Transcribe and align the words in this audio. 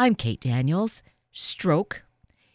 I'm 0.00 0.14
Kate 0.14 0.40
Daniels. 0.40 1.02
Stroke. 1.32 2.04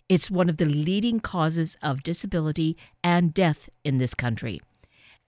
It's 0.07 0.31
one 0.31 0.47
of 0.47 0.55
the 0.55 0.65
leading 0.65 1.19
causes 1.19 1.75
of 1.81 2.01
disability 2.01 2.77
and 3.03 3.33
death 3.33 3.69
in 3.83 3.97
this 3.97 4.13
country. 4.13 4.61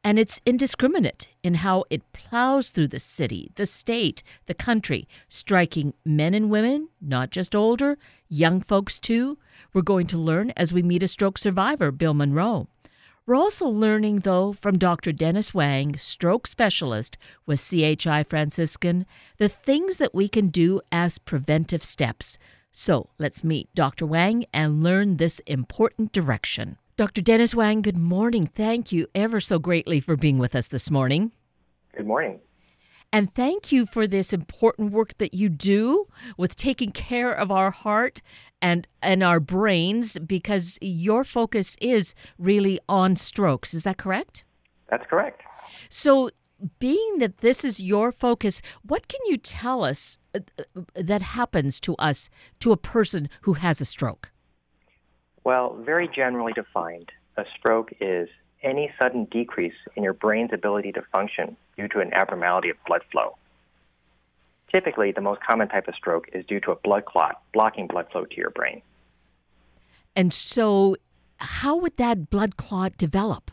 And 0.02 0.18
it's 0.18 0.40
indiscriminate 0.46 1.28
in 1.44 1.56
how 1.56 1.84
it 1.90 2.14
plows 2.14 2.70
through 2.70 2.88
the 2.88 3.02
city, 3.02 3.52
the 3.56 3.66
state, 3.66 4.24
the 4.46 4.54
country, 4.54 5.10
striking 5.28 5.94
men 6.06 6.34
and 6.34 6.50
women, 6.50 6.88
not 7.02 7.32
just 7.32 7.54
older, 7.54 7.98
young 8.30 8.62
folks 8.62 8.98
too. 8.98 9.38
We're 9.74 9.82
going 9.82 10.08
to 10.08 10.18
learn 10.18 10.54
as 10.56 10.72
we 10.72 10.82
meet 10.82 11.04
a 11.04 11.10
stroke 11.10 11.38
survivor, 11.38 11.92
Bill 11.92 12.14
Monroe. 12.14 12.70
We're 13.28 13.36
also 13.36 13.68
learning, 13.68 14.20
though, 14.20 14.54
from 14.54 14.78
Dr. 14.78 15.12
Dennis 15.12 15.52
Wang, 15.52 15.98
stroke 15.98 16.46
specialist 16.46 17.18
with 17.48 17.60
CHI 17.60 18.22
Franciscan, 18.22 19.08
the 19.40 19.50
things 19.50 19.98
that 19.98 20.14
we 20.14 20.28
can 20.28 20.50
do 20.50 20.80
as 20.92 21.18
preventive 21.18 21.84
steps. 21.84 22.38
So 22.72 23.10
let's 23.18 23.44
meet 23.44 23.74
Dr. 23.74 24.06
Wang 24.06 24.46
and 24.54 24.84
learn 24.84 25.18
this 25.18 25.40
important 25.48 26.12
direction. 26.12 26.78
Dr. 26.98 27.24
Dennis 27.24 27.56
Wang, 27.56 27.82
good 27.82 27.98
morning. 27.98 28.46
Thank 28.46 28.92
you 28.92 29.08
ever 29.16 29.40
so 29.40 29.58
greatly 29.58 30.00
for 30.00 30.16
being 30.16 30.38
with 30.38 30.56
us 30.56 30.68
this 30.68 30.92
morning. 30.92 31.32
Good 31.98 32.06
morning. 32.06 32.42
And 33.12 33.34
thank 33.34 33.72
you 33.72 33.88
for 33.88 34.06
this 34.06 34.34
important 34.34 34.92
work 34.92 35.18
that 35.18 35.34
you 35.34 35.50
do 35.50 36.08
with 36.38 36.56
taking 36.56 36.92
care 36.92 37.32
of 37.32 37.50
our 37.50 37.72
heart 37.72 38.22
and 38.66 38.88
and 39.04 39.22
our 39.22 39.40
brains 39.40 40.18
because 40.26 40.80
your 40.82 41.24
focus 41.24 41.78
is 41.80 42.16
really 42.40 42.80
on 42.90 43.16
strokes. 43.16 43.76
Is 43.76 43.84
that 43.84 43.98
correct? 43.98 44.44
That's 44.90 45.06
correct. 45.08 45.44
So 45.90 46.32
being 46.80 47.20
that 47.20 47.40
this 47.40 47.64
is 47.64 47.80
your 47.80 48.12
focus, 48.12 48.64
what 48.82 49.08
can 49.08 49.20
you 49.28 49.38
tell 49.38 49.84
us 49.84 50.18
uh, 50.34 50.40
uh, 50.58 50.82
that 50.96 51.22
happens 51.22 51.80
to 51.82 51.94
us 51.98 52.30
to 52.62 52.72
a 52.72 52.78
person 52.78 53.30
who 53.42 53.54
has 53.54 53.82
a 53.82 53.86
stroke? 53.86 54.32
Well, 55.44 55.78
very 55.86 56.08
generally 56.08 56.54
defined, 56.54 57.12
a 57.38 57.46
stroke 57.56 57.92
is 58.02 58.30
any 58.64 58.90
sudden 58.98 59.26
decrease 59.26 59.80
in 59.96 60.02
your 60.02 60.14
brain's 60.14 60.54
ability 60.54 60.92
to 60.94 61.04
function 61.12 61.56
due 61.78 61.88
to 61.90 62.00
an 62.00 62.12
abnormality 62.16 62.72
of 62.72 62.78
blood 62.88 63.04
flow. 63.12 63.38
Typically, 64.76 65.14
the 65.14 65.22
most 65.22 65.40
common 65.42 65.70
type 65.70 65.88
of 65.88 65.96
stroke 65.96 66.28
is 66.34 66.46
due 66.46 66.60
to 66.60 66.72
a 66.72 66.76
blood 66.76 67.06
clot 67.06 67.42
blocking 67.54 67.88
blood 67.88 68.08
flow 68.12 68.26
to 68.26 68.36
your 68.36 68.50
brain. 68.50 68.82
And 70.18 70.34
so, 70.34 70.98
how 71.38 71.78
would 71.78 71.96
that 71.96 72.30
blood 72.30 72.58
clot 72.58 72.98
develop? 72.98 73.52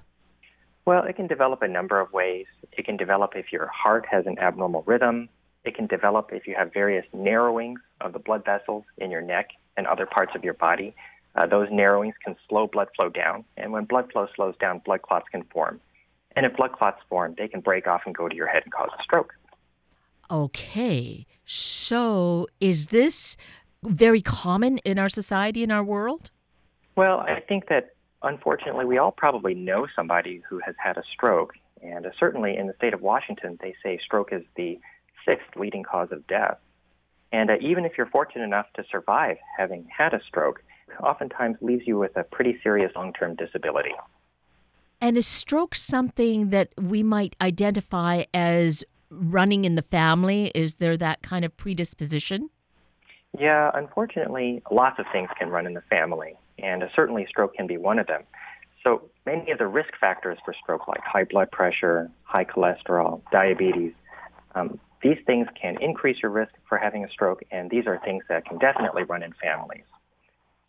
Well, 0.84 1.04
it 1.04 1.14
can 1.14 1.28
develop 1.28 1.62
a 1.62 1.68
number 1.68 2.00
of 2.00 2.12
ways. 2.12 2.46
It 2.72 2.86
can 2.86 2.96
develop 2.96 3.34
if 3.36 3.52
your 3.52 3.68
heart 3.68 4.04
has 4.10 4.26
an 4.26 4.36
abnormal 4.40 4.82
rhythm. 4.84 5.28
It 5.64 5.76
can 5.76 5.86
develop 5.86 6.30
if 6.32 6.48
you 6.48 6.56
have 6.56 6.72
various 6.74 7.06
narrowings 7.12 7.78
of 8.00 8.14
the 8.14 8.18
blood 8.18 8.44
vessels 8.44 8.82
in 8.98 9.12
your 9.12 9.22
neck 9.22 9.50
and 9.76 9.86
other 9.86 10.06
parts 10.06 10.32
of 10.34 10.42
your 10.42 10.54
body. 10.54 10.92
Uh, 11.36 11.46
those 11.46 11.68
narrowings 11.70 12.16
can 12.24 12.34
slow 12.48 12.66
blood 12.66 12.88
flow 12.96 13.08
down, 13.08 13.44
and 13.56 13.70
when 13.70 13.84
blood 13.84 14.10
flow 14.10 14.26
slows 14.34 14.56
down, 14.56 14.80
blood 14.84 15.02
clots 15.02 15.26
can 15.30 15.44
form. 15.52 15.80
And 16.34 16.44
if 16.44 16.56
blood 16.56 16.72
clots 16.72 17.00
form, 17.08 17.36
they 17.38 17.46
can 17.46 17.60
break 17.60 17.86
off 17.86 18.02
and 18.06 18.12
go 18.12 18.28
to 18.28 18.34
your 18.34 18.48
head 18.48 18.64
and 18.64 18.72
cause 18.72 18.90
a 18.98 19.02
stroke. 19.04 19.34
Okay. 20.32 21.26
So 21.44 22.46
is 22.58 22.88
this 22.88 23.36
very 23.84 24.22
common 24.22 24.78
in 24.78 24.98
our 24.98 25.10
society, 25.10 25.62
in 25.62 25.70
our 25.70 25.84
world? 25.84 26.30
Well, 26.96 27.20
I 27.20 27.40
think 27.40 27.68
that 27.68 27.90
unfortunately 28.22 28.86
we 28.86 28.96
all 28.96 29.12
probably 29.12 29.52
know 29.52 29.86
somebody 29.94 30.42
who 30.48 30.58
has 30.64 30.74
had 30.82 30.96
a 30.96 31.02
stroke. 31.12 31.52
And 31.82 32.06
uh, 32.06 32.10
certainly 32.18 32.56
in 32.56 32.66
the 32.66 32.72
state 32.74 32.94
of 32.94 33.02
Washington, 33.02 33.58
they 33.60 33.74
say 33.82 34.00
stroke 34.02 34.32
is 34.32 34.42
the 34.56 34.78
sixth 35.26 35.54
leading 35.54 35.82
cause 35.82 36.08
of 36.12 36.26
death. 36.26 36.56
And 37.30 37.50
uh, 37.50 37.56
even 37.60 37.84
if 37.84 37.92
you're 37.98 38.06
fortunate 38.06 38.44
enough 38.44 38.66
to 38.76 38.84
survive 38.90 39.36
having 39.58 39.86
had 39.94 40.14
a 40.14 40.20
stroke, 40.26 40.62
oftentimes 41.02 41.56
leaves 41.60 41.86
you 41.86 41.98
with 41.98 42.16
a 42.16 42.24
pretty 42.24 42.58
serious 42.62 42.92
long 42.96 43.12
term 43.12 43.34
disability. 43.36 43.92
And 45.00 45.18
is 45.18 45.26
stroke 45.26 45.74
something 45.74 46.50
that 46.50 46.70
we 46.78 47.02
might 47.02 47.36
identify 47.40 48.24
as 48.32 48.84
running 49.12 49.64
in 49.64 49.74
the 49.74 49.82
family? 49.82 50.50
Is 50.54 50.76
there 50.76 50.96
that 50.96 51.22
kind 51.22 51.44
of 51.44 51.56
predisposition? 51.56 52.50
Yeah, 53.38 53.70
unfortunately, 53.74 54.62
lots 54.70 54.98
of 54.98 55.06
things 55.12 55.28
can 55.38 55.48
run 55.48 55.66
in 55.66 55.74
the 55.74 55.82
family, 55.82 56.34
and 56.58 56.82
certainly 56.94 57.26
stroke 57.28 57.54
can 57.54 57.66
be 57.66 57.76
one 57.76 57.98
of 57.98 58.06
them. 58.06 58.22
So 58.84 59.10
many 59.24 59.50
of 59.50 59.58
the 59.58 59.66
risk 59.66 59.90
factors 60.00 60.38
for 60.44 60.54
stroke, 60.62 60.88
like 60.88 61.00
high 61.00 61.24
blood 61.24 61.50
pressure, 61.50 62.10
high 62.24 62.44
cholesterol, 62.44 63.22
diabetes, 63.30 63.92
um, 64.54 64.78
these 65.02 65.18
things 65.26 65.48
can 65.60 65.80
increase 65.80 66.18
your 66.22 66.30
risk 66.30 66.52
for 66.68 66.78
having 66.78 67.04
a 67.04 67.08
stroke, 67.08 67.42
and 67.50 67.70
these 67.70 67.86
are 67.86 67.98
things 68.04 68.24
that 68.28 68.44
can 68.44 68.58
definitely 68.58 69.02
run 69.04 69.22
in 69.22 69.32
families. 69.42 69.84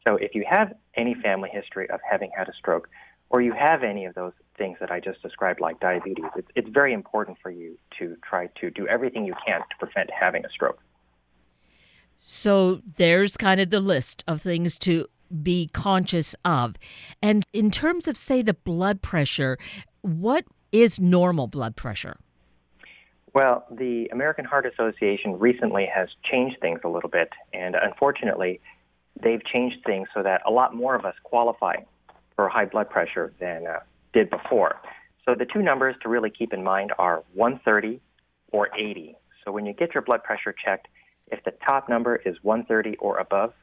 So 0.06 0.16
if 0.16 0.36
you 0.36 0.46
have 0.50 0.74
any 0.96 1.16
family 1.16 1.50
history 1.52 1.90
of 1.90 2.00
having 2.10 2.32
had 2.36 2.48
a 2.50 2.54
stroke, 2.54 2.90
or 3.30 3.42
you 3.42 3.54
have 3.54 3.84
any 3.84 4.06
of 4.06 4.16
those 4.16 4.34
things 4.58 4.78
that 4.80 4.92
I 4.92 5.00
just 5.00 5.22
described, 5.22 5.60
like 5.60 5.80
diabetes, 5.80 6.26
it's, 6.36 6.48
it's 6.56 6.70
very 6.70 6.94
important 6.94 7.38
for 7.42 7.52
you 7.52 7.78
to 8.00 8.16
try 8.28 8.48
to 8.62 8.70
do 8.70 8.88
everything 8.88 9.26
you 9.26 9.34
can 9.46 9.60
to 9.60 9.76
prevent 9.80 10.10
having 10.12 10.46
a 10.46 10.50
stroke. 10.50 10.80
So 12.20 12.82
there's 12.98 13.36
kind 13.36 13.60
of 13.60 13.70
the 13.70 13.80
list 13.80 14.24
of 14.28 14.42
things 14.42 14.78
to 14.80 15.08
be 15.42 15.70
conscious 15.74 16.36
of. 16.46 16.76
And 17.22 17.44
in 17.54 17.72
terms 17.72 18.08
of, 18.08 18.16
say, 18.16 18.42
the 18.42 18.54
blood 18.54 19.02
pressure, 19.02 19.58
what 20.02 20.46
is 20.72 21.00
normal 21.00 21.48
blood 21.48 21.76
pressure? 21.76 22.18
Well, 23.34 23.66
the 23.72 24.08
American 24.12 24.46
Heart 24.46 24.68
Association 24.68 25.40
recently 25.40 25.88
has 25.94 26.08
changed 26.24 26.58
things 26.62 26.82
a 26.84 26.88
little 26.88 27.10
bit, 27.10 27.30
and 27.52 27.76
unfortunately, 27.76 28.62
they've 29.22 29.44
changed 29.44 29.78
things 29.86 30.08
so 30.14 30.22
that 30.22 30.42
a 30.46 30.52
lot 30.52 30.76
more 30.76 30.96
of 30.96 31.04
us 31.04 31.16
qualify 31.24 31.78
for 32.36 32.48
high 32.48 32.66
blood 32.66 32.90
pressure 32.90 33.34
than 33.40 33.66
uh, 33.66 33.80
did 34.14 34.30
before. 34.30 34.76
So 35.26 35.36
the 35.36 35.46
two 35.46 35.62
numbers 35.62 35.96
to 36.04 36.10
really 36.10 36.30
keep 36.30 36.54
in 36.54 36.64
mind 36.64 36.92
are 36.98 37.24
130 37.34 38.00
or 38.52 38.70
80. 38.78 39.16
So 39.44 39.52
when 39.52 39.66
you 39.66 39.74
get 39.74 39.94
your 39.94 40.04
blood 40.04 40.24
pressure 40.24 40.54
checked, 40.54 40.88
if 41.32 41.44
the 41.44 41.52
top 41.66 41.90
number 41.90 42.18
is 42.18 42.36
130 42.44 42.98
or 42.98 43.18
above, 43.18 43.54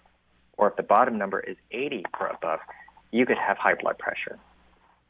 or 0.56 0.68
if 0.68 0.76
the 0.76 0.82
bottom 0.82 1.16
number 1.16 1.40
is 1.40 1.56
80 1.70 2.04
or 2.18 2.26
above, 2.28 2.60
you 3.12 3.26
could 3.26 3.38
have 3.38 3.56
high 3.56 3.74
blood 3.74 3.98
pressure. 3.98 4.38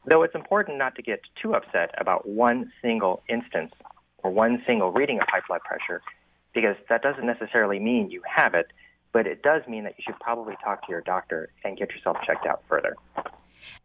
Though 0.06 0.22
it's 0.22 0.34
important 0.34 0.78
not 0.78 0.94
to 0.96 1.02
get 1.02 1.20
too 1.40 1.54
upset 1.54 1.94
about 1.98 2.28
one 2.28 2.72
single 2.80 3.22
instance 3.28 3.72
or 4.18 4.30
one 4.30 4.62
single 4.66 4.92
reading 4.92 5.18
of 5.20 5.26
high 5.28 5.42
blood 5.46 5.60
pressure, 5.62 6.02
because 6.54 6.76
that 6.88 7.02
doesn't 7.02 7.26
necessarily 7.26 7.78
mean 7.78 8.10
you 8.10 8.22
have 8.26 8.54
it, 8.54 8.68
but 9.12 9.26
it 9.26 9.42
does 9.42 9.62
mean 9.68 9.84
that 9.84 9.94
you 9.98 10.04
should 10.06 10.18
probably 10.20 10.54
talk 10.64 10.86
to 10.86 10.90
your 10.90 11.00
doctor 11.00 11.50
and 11.64 11.76
get 11.76 11.90
yourself 11.90 12.16
checked 12.26 12.46
out 12.46 12.62
further. 12.68 12.96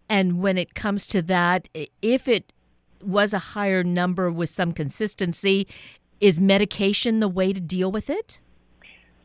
And 0.10 0.42
when 0.42 0.58
it 0.58 0.76
comes 0.76 1.06
to 1.08 1.22
that, 1.24 1.68
if 2.02 2.28
it 2.28 2.54
was 3.02 3.34
a 3.34 3.40
higher 3.40 3.84
number 3.84 4.32
with 4.32 4.50
some 4.50 4.72
consistency, 4.72 5.68
is 6.20 6.40
medication 6.40 7.20
the 7.20 7.28
way 7.28 7.54
to 7.54 7.60
deal 7.60 7.92
with 7.92 8.10
it? 8.10 8.40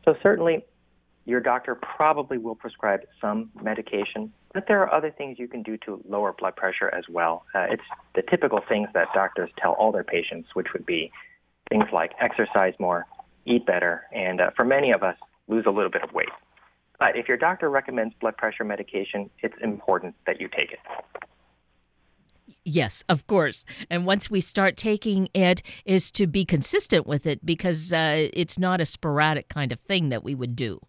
So, 0.05 0.15
certainly, 0.21 0.65
your 1.25 1.39
doctor 1.39 1.75
probably 1.75 2.37
will 2.37 2.55
prescribe 2.55 3.01
some 3.19 3.51
medication, 3.61 4.33
but 4.53 4.65
there 4.67 4.81
are 4.81 4.93
other 4.93 5.11
things 5.11 5.37
you 5.39 5.47
can 5.47 5.61
do 5.61 5.77
to 5.85 6.03
lower 6.09 6.33
blood 6.33 6.55
pressure 6.55 6.93
as 6.93 7.05
well. 7.09 7.45
Uh, 7.53 7.67
it's 7.69 7.83
the 8.15 8.23
typical 8.23 8.59
things 8.67 8.89
that 8.93 9.07
doctors 9.13 9.49
tell 9.57 9.73
all 9.73 9.91
their 9.91 10.03
patients, 10.03 10.49
which 10.53 10.67
would 10.73 10.85
be 10.85 11.11
things 11.69 11.85
like 11.93 12.11
exercise 12.19 12.73
more, 12.79 13.05
eat 13.45 13.65
better, 13.65 14.03
and 14.11 14.41
uh, 14.41 14.49
for 14.55 14.65
many 14.65 14.91
of 14.91 15.03
us, 15.03 15.15
lose 15.47 15.65
a 15.67 15.71
little 15.71 15.91
bit 15.91 16.03
of 16.03 16.11
weight. 16.13 16.29
But 17.01 17.17
if 17.17 17.27
your 17.27 17.35
doctor 17.35 17.67
recommends 17.67 18.13
blood 18.21 18.37
pressure 18.37 18.63
medication, 18.63 19.27
it's 19.39 19.55
important 19.59 20.13
that 20.27 20.39
you 20.39 20.47
take 20.47 20.71
it. 20.71 20.77
Yes, 22.63 23.03
of 23.09 23.25
course. 23.25 23.65
And 23.89 24.05
once 24.05 24.29
we 24.29 24.39
start 24.39 24.77
taking 24.77 25.27
it, 25.33 25.63
is 25.83 26.11
to 26.11 26.27
be 26.27 26.45
consistent 26.45 27.07
with 27.07 27.25
it 27.25 27.43
because 27.43 27.91
uh, 27.91 28.29
it's 28.33 28.59
not 28.59 28.79
a 28.79 28.85
sporadic 28.85 29.49
kind 29.49 29.71
of 29.71 29.79
thing 29.79 30.09
that 30.09 30.23
we 30.23 30.35
would 30.35 30.55
do. 30.55 30.79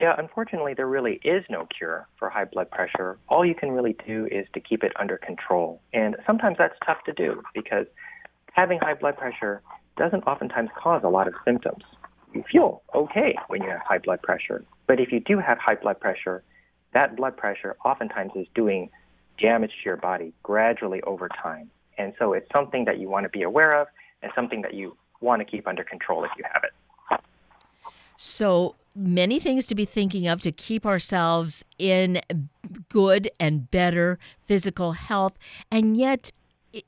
Yeah, 0.00 0.14
unfortunately, 0.16 0.72
there 0.72 0.86
really 0.86 1.18
is 1.24 1.44
no 1.50 1.66
cure 1.66 2.06
for 2.16 2.30
high 2.30 2.44
blood 2.44 2.70
pressure. 2.70 3.18
All 3.28 3.44
you 3.44 3.56
can 3.56 3.72
really 3.72 3.96
do 4.06 4.28
is 4.30 4.46
to 4.54 4.60
keep 4.60 4.84
it 4.84 4.92
under 5.00 5.16
control. 5.16 5.80
And 5.92 6.14
sometimes 6.24 6.58
that's 6.58 6.78
tough 6.86 7.02
to 7.06 7.12
do 7.12 7.42
because 7.54 7.86
having 8.52 8.78
high 8.78 8.94
blood 8.94 9.16
pressure 9.16 9.62
doesn't 9.96 10.22
oftentimes 10.28 10.70
cause 10.80 11.02
a 11.02 11.08
lot 11.08 11.26
of 11.26 11.34
symptoms 11.44 11.82
you 12.34 12.44
feel 12.50 12.82
okay 12.94 13.36
when 13.48 13.62
you 13.62 13.70
have 13.70 13.80
high 13.80 13.98
blood 13.98 14.22
pressure. 14.22 14.64
But 14.86 15.00
if 15.00 15.12
you 15.12 15.20
do 15.20 15.38
have 15.38 15.58
high 15.58 15.76
blood 15.76 16.00
pressure, 16.00 16.42
that 16.92 17.16
blood 17.16 17.36
pressure 17.36 17.76
oftentimes 17.84 18.32
is 18.36 18.46
doing 18.54 18.90
damage 19.40 19.70
to 19.70 19.84
your 19.84 19.96
body 19.96 20.32
gradually 20.42 21.02
over 21.02 21.28
time. 21.28 21.70
And 21.98 22.12
so 22.18 22.32
it's 22.32 22.50
something 22.52 22.84
that 22.84 22.98
you 22.98 23.08
want 23.08 23.24
to 23.24 23.28
be 23.28 23.42
aware 23.42 23.80
of 23.80 23.88
and 24.22 24.32
something 24.34 24.62
that 24.62 24.74
you 24.74 24.96
want 25.20 25.40
to 25.40 25.44
keep 25.44 25.66
under 25.66 25.84
control 25.84 26.24
if 26.24 26.30
you 26.36 26.44
have 26.52 26.62
it. 26.64 27.20
So 28.18 28.74
many 28.94 29.40
things 29.40 29.66
to 29.66 29.74
be 29.74 29.84
thinking 29.84 30.26
of 30.28 30.40
to 30.42 30.52
keep 30.52 30.86
ourselves 30.86 31.64
in 31.78 32.20
good 32.88 33.30
and 33.40 33.70
better 33.70 34.18
physical 34.46 34.92
health. 34.92 35.34
And 35.70 35.96
yet, 35.96 36.30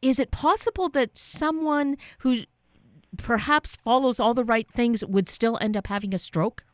is 0.02 0.18
it 0.18 0.30
possible 0.30 0.88
that 0.90 1.16
someone 1.16 1.96
who 2.18 2.42
perhaps 3.18 3.76
follows 3.76 4.20
all 4.20 4.34
the 4.34 4.44
right 4.44 4.68
things 4.70 5.04
would 5.04 5.28
still 5.28 5.58
end 5.60 5.76
up 5.76 5.86
having 5.86 6.14
a 6.14 6.18
stroke? 6.18 6.64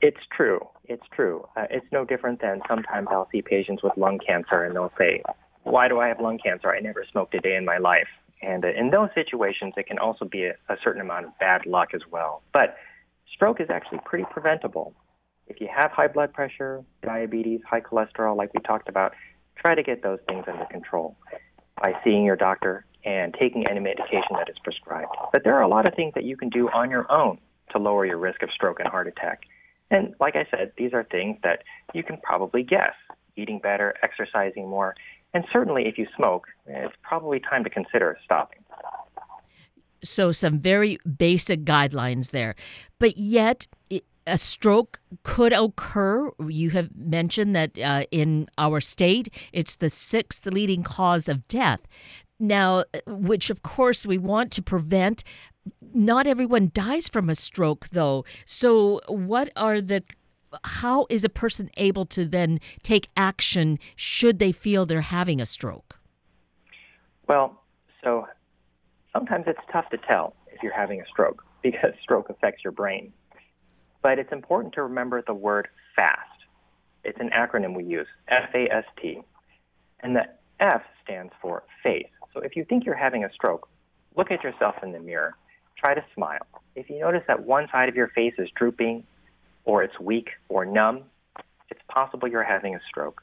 It's 0.00 0.20
true. 0.34 0.60
It's 0.84 1.06
true. 1.14 1.46
Uh, 1.56 1.66
it's 1.70 1.86
no 1.92 2.04
different 2.04 2.40
than 2.40 2.60
sometimes 2.68 3.08
I'll 3.10 3.28
see 3.30 3.42
patients 3.42 3.82
with 3.82 3.92
lung 3.96 4.18
cancer 4.24 4.64
and 4.64 4.74
they'll 4.74 4.92
say, 4.98 5.22
Why 5.64 5.88
do 5.88 6.00
I 6.00 6.08
have 6.08 6.20
lung 6.20 6.38
cancer? 6.38 6.70
I 6.70 6.80
never 6.80 7.04
smoked 7.10 7.34
a 7.34 7.40
day 7.40 7.56
in 7.56 7.64
my 7.64 7.78
life. 7.78 8.08
And 8.40 8.64
uh, 8.64 8.68
in 8.68 8.90
those 8.90 9.10
situations, 9.14 9.74
it 9.76 9.86
can 9.86 9.98
also 9.98 10.24
be 10.24 10.44
a, 10.44 10.52
a 10.68 10.76
certain 10.82 11.00
amount 11.00 11.26
of 11.26 11.38
bad 11.38 11.66
luck 11.66 11.88
as 11.94 12.02
well. 12.10 12.42
But 12.52 12.76
stroke 13.34 13.60
is 13.60 13.68
actually 13.70 14.00
pretty 14.04 14.24
preventable. 14.30 14.94
If 15.48 15.60
you 15.60 15.68
have 15.74 15.90
high 15.90 16.08
blood 16.08 16.32
pressure, 16.32 16.84
diabetes, 17.02 17.60
high 17.68 17.80
cholesterol, 17.80 18.36
like 18.36 18.52
we 18.54 18.60
talked 18.60 18.88
about, 18.88 19.14
try 19.56 19.74
to 19.74 19.82
get 19.82 20.02
those 20.02 20.18
things 20.28 20.44
under 20.46 20.64
control 20.66 21.16
by 21.80 21.92
seeing 22.04 22.24
your 22.24 22.36
doctor 22.36 22.84
and 23.08 23.34
taking 23.40 23.66
any 23.66 23.80
medication 23.80 24.36
that 24.36 24.50
is 24.50 24.56
prescribed. 24.62 25.16
But 25.32 25.42
there 25.42 25.54
are 25.54 25.62
a 25.62 25.68
lot 25.68 25.88
of 25.88 25.94
things 25.94 26.12
that 26.14 26.24
you 26.24 26.36
can 26.36 26.50
do 26.50 26.68
on 26.68 26.90
your 26.90 27.10
own 27.10 27.38
to 27.72 27.78
lower 27.78 28.04
your 28.04 28.18
risk 28.18 28.42
of 28.42 28.50
stroke 28.54 28.80
and 28.80 28.88
heart 28.88 29.08
attack. 29.08 29.44
And 29.90 30.14
like 30.20 30.36
I 30.36 30.46
said, 30.50 30.72
these 30.76 30.92
are 30.92 31.04
things 31.04 31.38
that 31.42 31.62
you 31.94 32.02
can 32.02 32.18
probably 32.18 32.62
guess 32.62 32.92
eating 33.34 33.60
better, 33.60 33.94
exercising 34.02 34.68
more, 34.68 34.94
and 35.32 35.44
certainly 35.50 35.84
if 35.86 35.96
you 35.96 36.06
smoke, 36.16 36.48
it's 36.66 36.94
probably 37.02 37.40
time 37.40 37.64
to 37.64 37.70
consider 37.70 38.18
stopping. 38.22 38.58
So, 40.04 40.30
some 40.30 40.58
very 40.60 40.98
basic 41.16 41.64
guidelines 41.64 42.30
there. 42.30 42.54
But 42.98 43.16
yet, 43.16 43.66
a 44.26 44.38
stroke 44.38 45.00
could 45.22 45.52
occur. 45.52 46.30
You 46.46 46.70
have 46.70 46.90
mentioned 46.96 47.56
that 47.56 47.78
uh, 47.78 48.04
in 48.10 48.46
our 48.58 48.80
state, 48.80 49.28
it's 49.52 49.76
the 49.76 49.90
sixth 49.90 50.46
leading 50.46 50.82
cause 50.82 51.28
of 51.28 51.48
death. 51.48 51.80
Now, 52.38 52.84
uh, 52.94 53.00
which 53.06 53.50
of 53.50 53.62
course 53.62 54.06
we 54.06 54.18
want 54.18 54.52
to 54.52 54.62
prevent. 54.62 55.24
Not 55.92 56.26
everyone 56.26 56.70
dies 56.72 57.08
from 57.08 57.28
a 57.28 57.34
stroke, 57.34 57.88
though. 57.90 58.24
So, 58.46 59.00
what 59.08 59.50
are 59.56 59.80
the 59.80 60.02
how 60.64 61.06
is 61.10 61.24
a 61.24 61.28
person 61.28 61.70
able 61.76 62.06
to 62.06 62.24
then 62.24 62.60
take 62.82 63.08
action 63.16 63.78
should 63.96 64.38
they 64.38 64.52
feel 64.52 64.86
they're 64.86 65.02
having 65.02 65.40
a 65.40 65.46
stroke? 65.46 65.98
Well, 67.28 67.62
so 68.02 68.26
sometimes 69.12 69.44
it's 69.46 69.60
tough 69.70 69.90
to 69.90 69.98
tell 69.98 70.34
if 70.50 70.62
you're 70.62 70.74
having 70.74 71.00
a 71.00 71.06
stroke 71.06 71.44
because 71.62 71.92
stroke 72.02 72.30
affects 72.30 72.64
your 72.64 72.72
brain. 72.72 73.12
But 74.02 74.18
it's 74.18 74.32
important 74.32 74.74
to 74.74 74.82
remember 74.82 75.22
the 75.26 75.34
word 75.34 75.68
FAST. 75.96 76.20
It's 77.04 77.18
an 77.20 77.30
acronym 77.36 77.76
we 77.76 77.84
use, 77.84 78.06
F 78.28 78.50
A 78.54 78.72
S 78.72 78.84
T. 79.00 79.22
And 80.00 80.14
the 80.16 80.22
F 80.60 80.82
stands 81.02 81.32
for 81.40 81.62
face. 81.82 82.08
So 82.34 82.40
if 82.40 82.56
you 82.56 82.64
think 82.64 82.84
you're 82.84 82.94
having 82.94 83.24
a 83.24 83.32
stroke, 83.32 83.68
look 84.16 84.30
at 84.30 84.42
yourself 84.42 84.76
in 84.82 84.92
the 84.92 85.00
mirror. 85.00 85.34
Try 85.76 85.94
to 85.94 86.04
smile. 86.14 86.46
If 86.74 86.90
you 86.90 86.98
notice 86.98 87.22
that 87.28 87.44
one 87.44 87.68
side 87.70 87.88
of 87.88 87.96
your 87.96 88.08
face 88.08 88.34
is 88.38 88.48
drooping, 88.56 89.04
or 89.64 89.82
it's 89.82 89.98
weak 90.00 90.30
or 90.48 90.64
numb, 90.64 91.02
it's 91.70 91.80
possible 91.88 92.26
you're 92.28 92.42
having 92.42 92.74
a 92.74 92.80
stroke. 92.88 93.22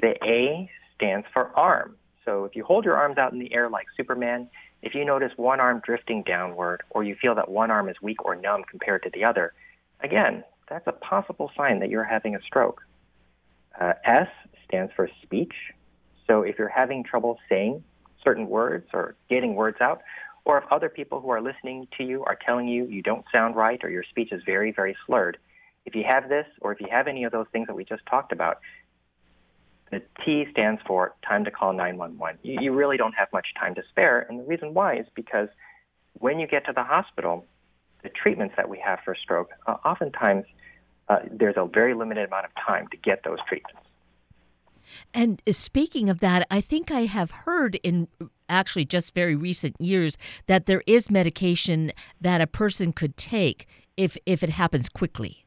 The 0.00 0.14
A 0.24 0.70
stands 0.94 1.26
for 1.32 1.50
arm. 1.56 1.96
So 2.24 2.44
if 2.44 2.54
you 2.54 2.64
hold 2.64 2.84
your 2.84 2.96
arms 2.96 3.18
out 3.18 3.32
in 3.32 3.38
the 3.38 3.52
air 3.52 3.68
like 3.68 3.86
Superman, 3.96 4.48
if 4.82 4.94
you 4.94 5.04
notice 5.04 5.32
one 5.36 5.60
arm 5.60 5.80
drifting 5.84 6.22
downward, 6.22 6.82
or 6.90 7.04
you 7.04 7.16
feel 7.20 7.34
that 7.34 7.50
one 7.50 7.70
arm 7.70 7.88
is 7.88 7.96
weak 8.02 8.24
or 8.24 8.36
numb 8.36 8.64
compared 8.68 9.02
to 9.04 9.10
the 9.12 9.24
other, 9.24 9.52
again, 10.00 10.44
that's 10.68 10.86
a 10.86 10.92
possible 10.92 11.50
sign 11.56 11.80
that 11.80 11.90
you're 11.90 12.04
having 12.04 12.34
a 12.34 12.42
stroke. 12.42 12.82
Uh, 13.80 13.94
S 14.04 14.28
stands 14.66 14.92
for 14.94 15.08
speech. 15.22 15.54
So 16.32 16.40
if 16.40 16.58
you're 16.58 16.68
having 16.68 17.04
trouble 17.04 17.38
saying 17.46 17.84
certain 18.24 18.48
words 18.48 18.86
or 18.94 19.16
getting 19.28 19.54
words 19.54 19.76
out, 19.82 20.00
or 20.46 20.56
if 20.56 20.64
other 20.70 20.88
people 20.88 21.20
who 21.20 21.28
are 21.28 21.42
listening 21.42 21.86
to 21.98 22.04
you 22.04 22.24
are 22.24 22.38
telling 22.46 22.68
you 22.68 22.86
you 22.86 23.02
don't 23.02 23.26
sound 23.30 23.54
right 23.54 23.78
or 23.84 23.90
your 23.90 24.02
speech 24.02 24.32
is 24.32 24.42
very, 24.46 24.72
very 24.72 24.96
slurred, 25.04 25.36
if 25.84 25.94
you 25.94 26.04
have 26.08 26.30
this 26.30 26.46
or 26.62 26.72
if 26.72 26.80
you 26.80 26.86
have 26.90 27.06
any 27.06 27.24
of 27.24 27.32
those 27.32 27.44
things 27.52 27.66
that 27.66 27.74
we 27.74 27.84
just 27.84 28.06
talked 28.06 28.32
about, 28.32 28.60
the 29.90 30.00
T 30.24 30.46
stands 30.50 30.80
for 30.86 31.14
time 31.22 31.44
to 31.44 31.50
call 31.50 31.74
911. 31.74 32.38
You, 32.42 32.62
you 32.62 32.72
really 32.72 32.96
don't 32.96 33.12
have 33.12 33.28
much 33.30 33.48
time 33.60 33.74
to 33.74 33.82
spare. 33.90 34.20
And 34.26 34.40
the 34.40 34.44
reason 34.44 34.72
why 34.72 35.00
is 35.00 35.06
because 35.14 35.48
when 36.14 36.38
you 36.38 36.46
get 36.46 36.64
to 36.64 36.72
the 36.72 36.82
hospital, 36.82 37.44
the 38.02 38.08
treatments 38.08 38.54
that 38.56 38.70
we 38.70 38.78
have 38.78 39.00
for 39.04 39.14
stroke, 39.14 39.50
uh, 39.66 39.76
oftentimes 39.84 40.46
uh, 41.10 41.18
there's 41.30 41.56
a 41.58 41.66
very 41.66 41.92
limited 41.92 42.28
amount 42.28 42.46
of 42.46 42.52
time 42.54 42.88
to 42.88 42.96
get 42.96 43.22
those 43.22 43.38
treatments. 43.46 43.86
And 45.14 45.42
speaking 45.50 46.08
of 46.08 46.20
that, 46.20 46.46
I 46.50 46.60
think 46.60 46.90
I 46.90 47.06
have 47.06 47.30
heard 47.30 47.76
in 47.82 48.08
actually 48.48 48.84
just 48.84 49.14
very 49.14 49.34
recent 49.34 49.80
years 49.80 50.18
that 50.46 50.66
there 50.66 50.82
is 50.86 51.10
medication 51.10 51.92
that 52.20 52.40
a 52.40 52.46
person 52.46 52.92
could 52.92 53.16
take 53.16 53.66
if 53.96 54.16
if 54.26 54.42
it 54.42 54.50
happens 54.50 54.88
quickly. 54.88 55.44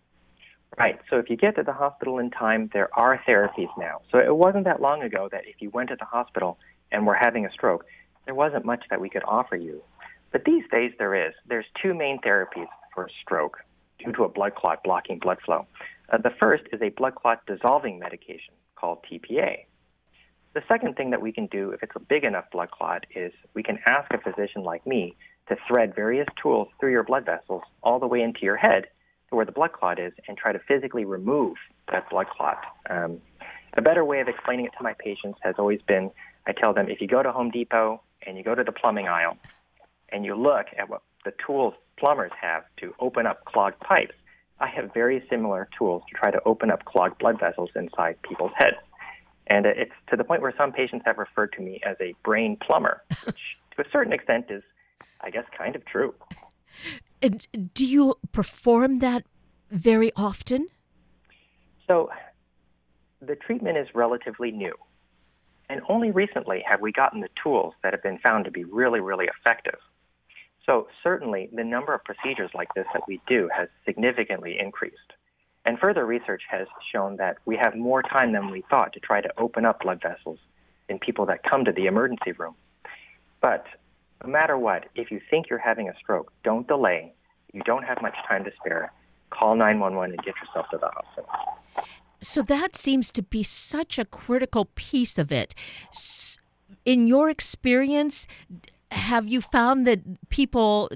Right. 0.77 0.99
So 1.09 1.17
if 1.17 1.29
you 1.29 1.37
get 1.37 1.55
to 1.55 1.63
the 1.63 1.71
hospital 1.71 2.19
in 2.19 2.31
time, 2.31 2.69
there 2.73 2.89
are 2.97 3.21
therapies 3.27 3.69
now. 3.77 4.01
So 4.11 4.17
it 4.19 4.35
wasn't 4.35 4.65
that 4.65 4.81
long 4.81 5.03
ago 5.03 5.29
that 5.31 5.43
if 5.47 5.61
you 5.61 5.69
went 5.69 5.89
to 5.89 5.95
the 5.97 6.05
hospital 6.05 6.57
and 6.91 7.07
were 7.07 7.15
having 7.15 7.45
a 7.45 7.51
stroke, 7.51 7.85
there 8.25 8.35
wasn't 8.35 8.65
much 8.65 8.83
that 8.89 8.99
we 8.99 9.09
could 9.09 9.23
offer 9.25 9.55
you. 9.55 9.81
But 10.31 10.43
these 10.43 10.63
days 10.69 10.91
there 10.99 11.15
is. 11.15 11.33
There's 11.47 11.65
two 11.81 11.93
main 11.93 12.19
therapies 12.19 12.67
for 12.93 13.09
stroke 13.21 13.59
due 14.03 14.11
to 14.13 14.23
a 14.25 14.29
blood 14.29 14.55
clot 14.55 14.83
blocking 14.83 15.19
blood 15.19 15.37
flow. 15.45 15.65
Uh, 16.09 16.17
the 16.17 16.31
first 16.39 16.63
is 16.73 16.81
a 16.81 16.89
blood 16.89 17.15
clot 17.15 17.45
dissolving 17.45 17.97
medication 17.97 18.53
called 18.75 18.99
TPA. 19.11 19.65
The 20.53 20.63
second 20.67 20.95
thing 20.95 21.09
that 21.09 21.21
we 21.21 21.31
can 21.31 21.47
do 21.47 21.71
if 21.71 21.83
it's 21.83 21.95
a 21.95 21.99
big 21.99 22.23
enough 22.23 22.45
blood 22.51 22.71
clot 22.71 23.05
is 23.13 23.33
we 23.53 23.63
can 23.63 23.79
ask 23.85 24.11
a 24.13 24.17
physician 24.17 24.63
like 24.63 24.85
me 24.87 25.15
to 25.49 25.57
thread 25.67 25.93
various 25.93 26.27
tools 26.41 26.69
through 26.79 26.91
your 26.91 27.03
blood 27.03 27.25
vessels 27.25 27.61
all 27.83 27.99
the 27.99 28.07
way 28.07 28.21
into 28.21 28.41
your 28.43 28.55
head 28.55 28.85
to 29.29 29.35
where 29.35 29.45
the 29.45 29.51
blood 29.51 29.73
clot 29.73 29.99
is 29.99 30.13
and 30.27 30.37
try 30.37 30.53
to 30.53 30.59
physically 30.59 31.05
remove 31.05 31.57
that 31.91 32.09
blood 32.09 32.27
clot. 32.27 32.57
Um, 32.89 33.19
a 33.73 33.81
better 33.81 34.05
way 34.05 34.21
of 34.21 34.27
explaining 34.27 34.65
it 34.65 34.71
to 34.77 34.83
my 34.83 34.93
patients 34.97 35.39
has 35.43 35.55
always 35.57 35.81
been 35.81 36.11
I 36.47 36.53
tell 36.53 36.73
them 36.73 36.89
if 36.89 37.01
you 37.01 37.07
go 37.07 37.23
to 37.23 37.31
Home 37.31 37.49
Depot 37.49 38.01
and 38.25 38.37
you 38.37 38.43
go 38.43 38.55
to 38.55 38.63
the 38.63 38.71
plumbing 38.71 39.07
aisle 39.07 39.37
and 40.09 40.25
you 40.25 40.35
look 40.35 40.67
at 40.77 40.89
what 40.89 41.01
the 41.23 41.33
tools 41.45 41.73
plumbers 41.97 42.31
have 42.39 42.63
to 42.77 42.93
open 42.99 43.25
up 43.25 43.45
clogged 43.45 43.79
pipes, 43.79 44.13
I 44.59 44.67
have 44.67 44.93
very 44.93 45.23
similar 45.29 45.67
tools 45.77 46.03
to 46.09 46.17
try 46.17 46.31
to 46.31 46.41
open 46.45 46.71
up 46.71 46.85
clogged 46.85 47.19
blood 47.19 47.39
vessels 47.39 47.69
inside 47.75 48.21
people's 48.21 48.53
heads. 48.55 48.77
And 49.47 49.65
it's 49.65 49.91
to 50.09 50.15
the 50.15 50.23
point 50.23 50.41
where 50.41 50.53
some 50.57 50.71
patients 50.71 51.03
have 51.05 51.17
referred 51.17 51.53
to 51.53 51.61
me 51.61 51.79
as 51.85 51.97
a 51.99 52.15
brain 52.23 52.57
plumber, 52.65 53.03
which 53.25 53.57
to 53.75 53.81
a 53.81 53.85
certain 53.91 54.13
extent 54.13 54.45
is, 54.49 54.63
I 55.21 55.29
guess, 55.29 55.45
kind 55.57 55.75
of 55.75 55.85
true. 55.85 56.13
And 57.21 57.45
do 57.73 57.85
you 57.85 58.15
perform 58.31 58.99
that 58.99 59.23
very 59.71 60.11
often? 60.15 60.67
So, 61.87 62.09
the 63.21 63.35
treatment 63.35 63.77
is 63.77 63.87
relatively 63.93 64.51
new. 64.51 64.73
And 65.69 65.81
only 65.89 66.11
recently 66.11 66.63
have 66.67 66.81
we 66.81 66.91
gotten 66.91 67.21
the 67.21 67.29
tools 67.41 67.73
that 67.83 67.93
have 67.93 68.03
been 68.03 68.19
found 68.19 68.45
to 68.45 68.51
be 68.51 68.63
really, 68.63 68.99
really 68.99 69.25
effective. 69.25 69.79
So, 70.65 70.87
certainly, 71.03 71.49
the 71.53 71.63
number 71.63 71.93
of 71.93 72.03
procedures 72.03 72.51
like 72.53 72.69
this 72.75 72.87
that 72.93 73.03
we 73.07 73.21
do 73.27 73.49
has 73.55 73.69
significantly 73.85 74.57
increased. 74.59 75.13
And 75.65 75.79
further 75.79 76.05
research 76.05 76.43
has 76.49 76.67
shown 76.91 77.17
that 77.17 77.37
we 77.45 77.55
have 77.57 77.75
more 77.75 78.01
time 78.01 78.33
than 78.33 78.51
we 78.51 78.63
thought 78.69 78.93
to 78.93 78.99
try 78.99 79.21
to 79.21 79.29
open 79.37 79.65
up 79.65 79.81
blood 79.81 80.01
vessels 80.01 80.39
in 80.89 80.99
people 80.99 81.25
that 81.27 81.43
come 81.43 81.65
to 81.65 81.71
the 81.71 81.85
emergency 81.85 82.31
room. 82.33 82.55
But 83.41 83.65
no 84.23 84.31
matter 84.31 84.57
what, 84.57 84.85
if 84.95 85.11
you 85.11 85.19
think 85.29 85.49
you're 85.49 85.59
having 85.59 85.89
a 85.89 85.95
stroke, 85.97 86.31
don't 86.43 86.67
delay. 86.67 87.13
You 87.53 87.61
don't 87.63 87.83
have 87.83 88.01
much 88.01 88.15
time 88.27 88.43
to 88.43 88.51
spare. 88.59 88.91
Call 89.31 89.55
911 89.55 90.11
and 90.11 90.23
get 90.23 90.35
yourself 90.41 90.67
to 90.71 90.77
the 90.77 90.87
hospital. 90.87 91.29
So 92.21 92.41
that 92.43 92.75
seems 92.75 93.11
to 93.11 93.21
be 93.21 93.43
such 93.43 93.99
a 93.99 94.05
critical 94.05 94.65
piece 94.75 95.17
of 95.17 95.31
it. 95.31 95.53
In 96.85 97.07
your 97.07 97.29
experience, 97.29 98.27
have 98.95 99.27
you 99.27 99.41
found 99.41 99.85
that 99.85 100.01
people, 100.29 100.89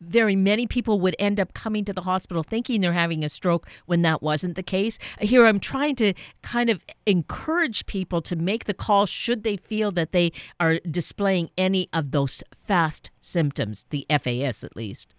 very 0.00 0.36
many 0.36 0.66
people, 0.66 1.00
would 1.00 1.16
end 1.18 1.40
up 1.40 1.54
coming 1.54 1.84
to 1.86 1.92
the 1.92 2.02
hospital 2.02 2.42
thinking 2.42 2.80
they're 2.80 2.92
having 2.92 3.24
a 3.24 3.28
stroke 3.28 3.66
when 3.86 4.02
that 4.02 4.22
wasn't 4.22 4.56
the 4.56 4.62
case? 4.62 4.98
Here, 5.20 5.46
I'm 5.46 5.58
trying 5.58 5.96
to 5.96 6.12
kind 6.42 6.70
of 6.70 6.84
encourage 7.06 7.86
people 7.86 8.20
to 8.22 8.36
make 8.36 8.66
the 8.66 8.74
call 8.74 9.06
should 9.06 9.42
they 9.42 9.56
feel 9.56 9.90
that 9.92 10.12
they 10.12 10.32
are 10.60 10.78
displaying 10.90 11.50
any 11.56 11.88
of 11.92 12.10
those 12.10 12.42
fast 12.66 13.10
symptoms, 13.20 13.86
the 13.90 14.06
FAS 14.10 14.62
at 14.62 14.76
least. 14.76 15.14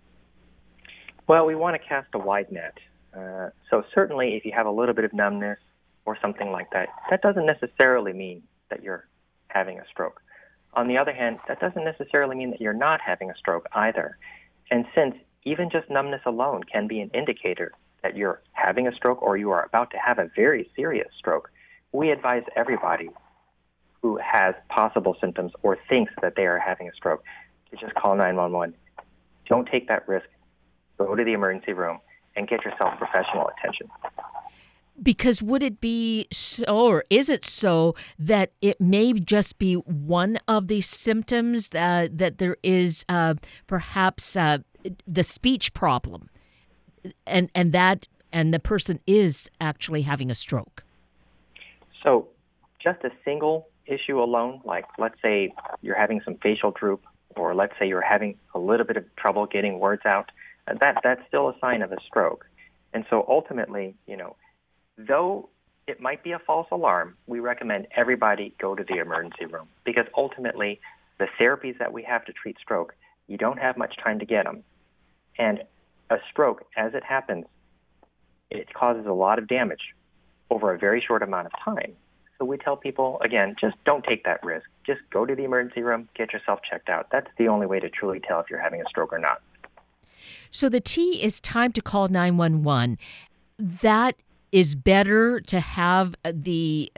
Well, 1.27 1.45
we 1.45 1.55
want 1.55 1.81
to 1.81 1.87
cast 1.87 2.07
a 2.13 2.19
wide 2.19 2.51
net. 2.51 2.77
Uh, 3.17 3.49
so, 3.69 3.83
certainly, 3.93 4.35
if 4.35 4.45
you 4.45 4.51
have 4.55 4.67
a 4.67 4.71
little 4.71 4.93
bit 4.93 5.05
of 5.05 5.13
numbness 5.13 5.57
or 6.05 6.17
something 6.21 6.51
like 6.51 6.69
that, 6.71 6.89
that 7.09 7.21
doesn't 7.21 7.45
necessarily 7.45 8.13
mean 8.13 8.43
that 8.69 8.83
you're 8.83 9.07
having 9.47 9.79
a 9.79 9.83
stroke. 9.91 10.21
On 10.77 10.87
the 10.87 10.95
other 10.95 11.11
hand, 11.11 11.39
that 11.47 11.59
doesn't 11.59 11.83
necessarily 11.83 12.35
mean 12.35 12.51
that 12.51 12.61
you're 12.61 12.71
not 12.71 13.01
having 13.01 13.31
a 13.31 13.35
stroke 13.35 13.65
either. 13.73 14.15
And 14.69 14.85
since 14.93 15.15
even 15.43 15.71
just 15.71 15.89
numbness 15.89 16.21
alone 16.23 16.63
can 16.71 16.87
be 16.87 16.99
an 16.99 17.09
indicator 17.15 17.71
that 18.03 18.15
you're 18.15 18.43
having 18.51 18.87
a 18.87 18.93
stroke 18.93 19.19
or 19.23 19.37
you 19.37 19.49
are 19.49 19.65
about 19.65 19.89
to 19.91 19.97
have 19.97 20.19
a 20.19 20.29
very 20.35 20.69
serious 20.75 21.07
stroke, 21.17 21.49
we 21.93 22.11
advise 22.11 22.43
everybody 22.55 23.09
who 24.03 24.17
has 24.17 24.53
possible 24.69 25.15
symptoms 25.19 25.51
or 25.63 25.79
thinks 25.89 26.13
that 26.21 26.35
they 26.35 26.45
are 26.45 26.59
having 26.59 26.87
a 26.87 26.93
stroke 26.93 27.23
to 27.71 27.77
just 27.77 27.95
call 27.95 28.15
911. 28.15 28.75
Don't 29.49 29.67
take 29.67 29.87
that 29.87 30.07
risk. 30.07 30.27
Go 30.99 31.15
to 31.15 31.23
the 31.23 31.33
emergency 31.33 31.73
room 31.73 31.97
and 32.35 32.47
get 32.47 32.63
yourself 32.63 32.99
professional 32.99 33.49
attention. 33.57 33.87
Because 35.01 35.43
would 35.43 35.61
it 35.61 35.79
be 35.79 36.27
so, 36.31 36.63
or 36.67 37.05
is 37.09 37.29
it 37.29 37.45
so, 37.45 37.95
that 38.17 38.51
it 38.61 38.81
may 38.81 39.13
just 39.13 39.59
be 39.59 39.75
one 39.75 40.39
of 40.47 40.67
the 40.67 40.81
symptoms 40.81 41.69
that, 41.69 42.17
that 42.17 42.39
there 42.39 42.57
is 42.63 43.05
uh, 43.07 43.35
perhaps 43.67 44.35
uh, 44.35 44.59
the 45.05 45.23
speech 45.23 45.73
problem, 45.73 46.29
and 47.27 47.49
and 47.53 47.73
that 47.73 48.07
and 48.33 48.53
the 48.53 48.59
person 48.59 48.99
is 49.05 49.49
actually 49.61 50.01
having 50.01 50.31
a 50.31 50.35
stroke? 50.35 50.83
So, 52.03 52.27
just 52.79 53.03
a 53.03 53.11
single 53.23 53.69
issue 53.85 54.21
alone, 54.21 54.61
like 54.65 54.85
let's 54.97 55.21
say 55.21 55.53
you're 55.81 55.97
having 55.97 56.21
some 56.25 56.35
facial 56.35 56.71
droop, 56.71 57.03
or 57.35 57.55
let's 57.55 57.73
say 57.79 57.87
you're 57.87 58.01
having 58.01 58.35
a 58.53 58.59
little 58.59 58.85
bit 58.85 58.97
of 58.97 59.03
trouble 59.15 59.45
getting 59.45 59.79
words 59.79 60.05
out, 60.05 60.31
that 60.67 60.97
that's 61.03 61.21
still 61.27 61.49
a 61.49 61.55
sign 61.59 61.81
of 61.81 61.91
a 61.91 61.97
stroke. 62.05 62.45
And 62.93 63.05
so 63.09 63.25
ultimately, 63.27 63.95
you 64.07 64.17
know, 64.17 64.35
though 64.97 65.49
it 65.87 66.01
might 66.01 66.23
be 66.23 66.31
a 66.31 66.39
false 66.39 66.67
alarm, 66.71 67.15
we 67.27 67.39
recommend 67.39 67.87
everybody 67.95 68.53
go 68.59 68.75
to 68.75 68.83
the 68.83 68.97
emergency 68.97 69.45
room 69.45 69.67
because 69.85 70.05
ultimately 70.15 70.79
the 71.17 71.27
therapies 71.39 71.77
that 71.79 71.93
we 71.93 72.03
have 72.03 72.25
to 72.25 72.33
treat 72.33 72.57
stroke, 72.59 72.93
you 73.27 73.37
don't 73.37 73.59
have 73.59 73.77
much 73.77 73.95
time 74.03 74.19
to 74.19 74.25
get 74.25 74.45
them. 74.45 74.63
And 75.37 75.63
a 76.09 76.17
stroke, 76.31 76.65
as 76.75 76.93
it 76.93 77.03
happens, 77.03 77.45
it 78.49 78.73
causes 78.73 79.05
a 79.05 79.13
lot 79.13 79.39
of 79.39 79.47
damage 79.47 79.93
over 80.49 80.73
a 80.73 80.77
very 80.77 81.03
short 81.05 81.21
amount 81.21 81.47
of 81.47 81.53
time. 81.63 81.93
So 82.37 82.45
we 82.45 82.57
tell 82.57 82.77
people, 82.77 83.19
again, 83.21 83.55
just 83.59 83.75
don't 83.83 84.03
take 84.03 84.23
that 84.25 84.43
risk. 84.43 84.67
Just 84.85 85.01
go 85.11 85.25
to 85.25 85.35
the 85.35 85.43
emergency 85.43 85.81
room, 85.81 86.07
get 86.15 86.33
yourself 86.33 86.59
checked 86.69 86.87
out. 86.87 87.07
That's 87.11 87.29
the 87.37 87.47
only 87.47 87.65
way 87.65 87.79
to 87.79 87.89
truly 87.89 88.19
tell 88.19 88.39
if 88.39 88.49
you're 88.49 88.61
having 88.61 88.81
a 88.81 88.85
stroke 88.89 89.11
or 89.11 89.19
not. 89.19 89.41
So 90.51 90.69
the 90.69 90.79
T 90.79 91.23
is 91.23 91.39
time 91.39 91.71
to 91.73 91.81
call 91.81 92.07
911. 92.07 92.97
That 93.57 94.15
is 94.51 94.75
better 94.75 95.39
to 95.41 95.59
have 95.59 96.15
the 96.23 96.91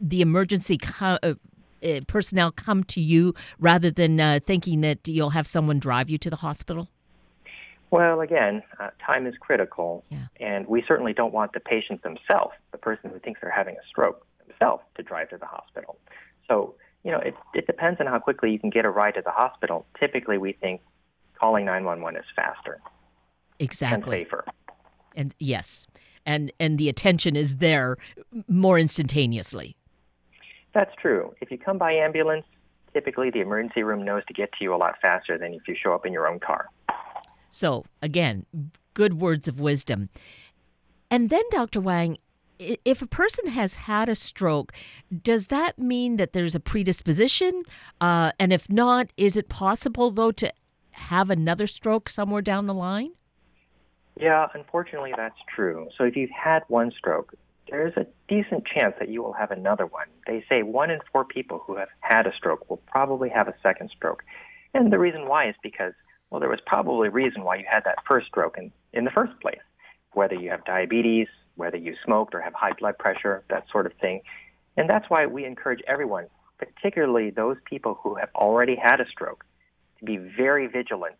the 0.00 0.20
emergency 0.20 0.76
co- 0.76 1.18
uh, 1.22 1.34
uh, 1.82 2.00
personnel 2.06 2.50
come 2.50 2.84
to 2.84 3.00
you 3.00 3.34
rather 3.58 3.90
than 3.90 4.20
uh, 4.20 4.40
thinking 4.44 4.80
that 4.82 5.06
you'll 5.06 5.30
have 5.30 5.46
someone 5.46 5.78
drive 5.78 6.10
you 6.10 6.18
to 6.18 6.30
the 6.30 6.36
hospital? 6.36 6.88
Well, 7.90 8.20
again, 8.20 8.62
uh, 8.80 8.90
time 9.04 9.26
is 9.26 9.34
critical, 9.40 10.04
yeah. 10.10 10.26
and 10.40 10.66
we 10.66 10.82
certainly 10.86 11.12
don't 11.12 11.32
want 11.32 11.52
the 11.52 11.60
patient 11.60 12.02
themselves, 12.02 12.54
the 12.72 12.78
person 12.78 13.10
who 13.10 13.18
thinks 13.20 13.40
they're 13.40 13.50
having 13.50 13.76
a 13.76 13.86
stroke 13.88 14.26
themselves, 14.46 14.82
to 14.96 15.02
drive 15.02 15.30
to 15.30 15.38
the 15.38 15.46
hospital. 15.46 15.96
So, 16.48 16.74
you 17.04 17.12
know, 17.12 17.18
it, 17.18 17.34
it 17.54 17.66
depends 17.66 18.00
on 18.00 18.06
how 18.06 18.18
quickly 18.18 18.50
you 18.50 18.58
can 18.58 18.70
get 18.70 18.84
a 18.84 18.90
ride 18.90 19.14
to 19.14 19.22
the 19.22 19.30
hospital. 19.30 19.86
Typically, 19.98 20.36
we 20.36 20.52
think 20.52 20.80
calling 21.38 21.64
911 21.64 22.20
is 22.20 22.26
faster. 22.34 22.80
Exactly. 23.60 24.18
And 24.18 24.26
safer. 24.26 24.44
And 25.14 25.34
yes, 25.38 25.86
and 26.26 26.52
and 26.60 26.78
the 26.78 26.88
attention 26.88 27.36
is 27.36 27.56
there 27.56 27.96
more 28.48 28.78
instantaneously. 28.78 29.76
That's 30.74 30.94
true. 31.00 31.34
If 31.40 31.50
you 31.50 31.56
come 31.56 31.78
by 31.78 31.92
ambulance, 31.92 32.44
typically 32.92 33.30
the 33.30 33.40
emergency 33.40 33.82
room 33.82 34.04
knows 34.04 34.24
to 34.26 34.34
get 34.34 34.52
to 34.58 34.64
you 34.64 34.74
a 34.74 34.76
lot 34.76 34.96
faster 35.00 35.38
than 35.38 35.54
if 35.54 35.66
you 35.66 35.74
show 35.74 35.94
up 35.94 36.04
in 36.04 36.12
your 36.12 36.28
own 36.28 36.38
car. 36.38 36.68
So, 37.50 37.86
again, 38.02 38.44
good 38.92 39.20
words 39.20 39.48
of 39.48 39.60
wisdom. 39.60 40.10
And 41.10 41.30
then, 41.30 41.42
Dr. 41.50 41.80
Wang, 41.80 42.18
if 42.58 43.00
a 43.00 43.06
person 43.06 43.46
has 43.48 43.74
had 43.74 44.08
a 44.08 44.14
stroke, 44.14 44.72
does 45.22 45.48
that 45.48 45.78
mean 45.78 46.16
that 46.16 46.32
there's 46.32 46.54
a 46.54 46.60
predisposition? 46.60 47.62
Uh, 48.00 48.32
and 48.38 48.52
if 48.52 48.68
not, 48.68 49.10
is 49.16 49.36
it 49.36 49.48
possible, 49.48 50.10
though, 50.10 50.32
to 50.32 50.52
have 50.90 51.30
another 51.30 51.66
stroke 51.66 52.08
somewhere 52.08 52.42
down 52.42 52.66
the 52.66 52.74
line? 52.74 53.12
Yeah, 54.18 54.46
unfortunately, 54.54 55.12
that's 55.16 55.38
true. 55.54 55.88
So 55.96 56.04
if 56.04 56.16
you've 56.16 56.30
had 56.30 56.62
one 56.68 56.90
stroke, 56.96 57.34
there's 57.70 57.96
a 57.96 58.06
decent 58.28 58.64
chance 58.66 58.94
that 58.98 59.08
you 59.08 59.22
will 59.22 59.34
have 59.34 59.50
another 59.50 59.86
one. 59.86 60.06
They 60.26 60.44
say 60.48 60.62
one 60.62 60.90
in 60.90 61.00
four 61.12 61.24
people 61.24 61.62
who 61.66 61.76
have 61.76 61.88
had 62.00 62.26
a 62.26 62.32
stroke 62.34 62.70
will 62.70 62.80
probably 62.86 63.28
have 63.28 63.48
a 63.48 63.54
second 63.62 63.90
stroke. 63.94 64.22
And 64.72 64.92
the 64.92 64.98
reason 64.98 65.28
why 65.28 65.48
is 65.48 65.54
because, 65.62 65.92
well, 66.30 66.40
there 66.40 66.48
was 66.48 66.60
probably 66.64 67.08
a 67.08 67.10
reason 67.10 67.42
why 67.42 67.56
you 67.56 67.64
had 67.70 67.84
that 67.84 67.98
first 68.06 68.28
stroke 68.28 68.56
in, 68.56 68.72
in 68.92 69.04
the 69.04 69.10
first 69.10 69.38
place. 69.40 69.58
Whether 70.12 70.36
you 70.36 70.50
have 70.50 70.64
diabetes, 70.64 71.28
whether 71.56 71.76
you 71.76 71.94
smoked 72.04 72.34
or 72.34 72.40
have 72.40 72.54
high 72.54 72.72
blood 72.72 72.98
pressure, 72.98 73.44
that 73.50 73.64
sort 73.70 73.86
of 73.86 73.92
thing. 73.94 74.22
And 74.76 74.88
that's 74.88 75.10
why 75.10 75.26
we 75.26 75.44
encourage 75.44 75.80
everyone, 75.86 76.26
particularly 76.58 77.30
those 77.30 77.56
people 77.64 77.98
who 78.02 78.14
have 78.14 78.30
already 78.34 78.76
had 78.76 79.00
a 79.00 79.06
stroke, 79.08 79.44
to 79.98 80.04
be 80.04 80.16
very 80.16 80.66
vigilant 80.66 81.16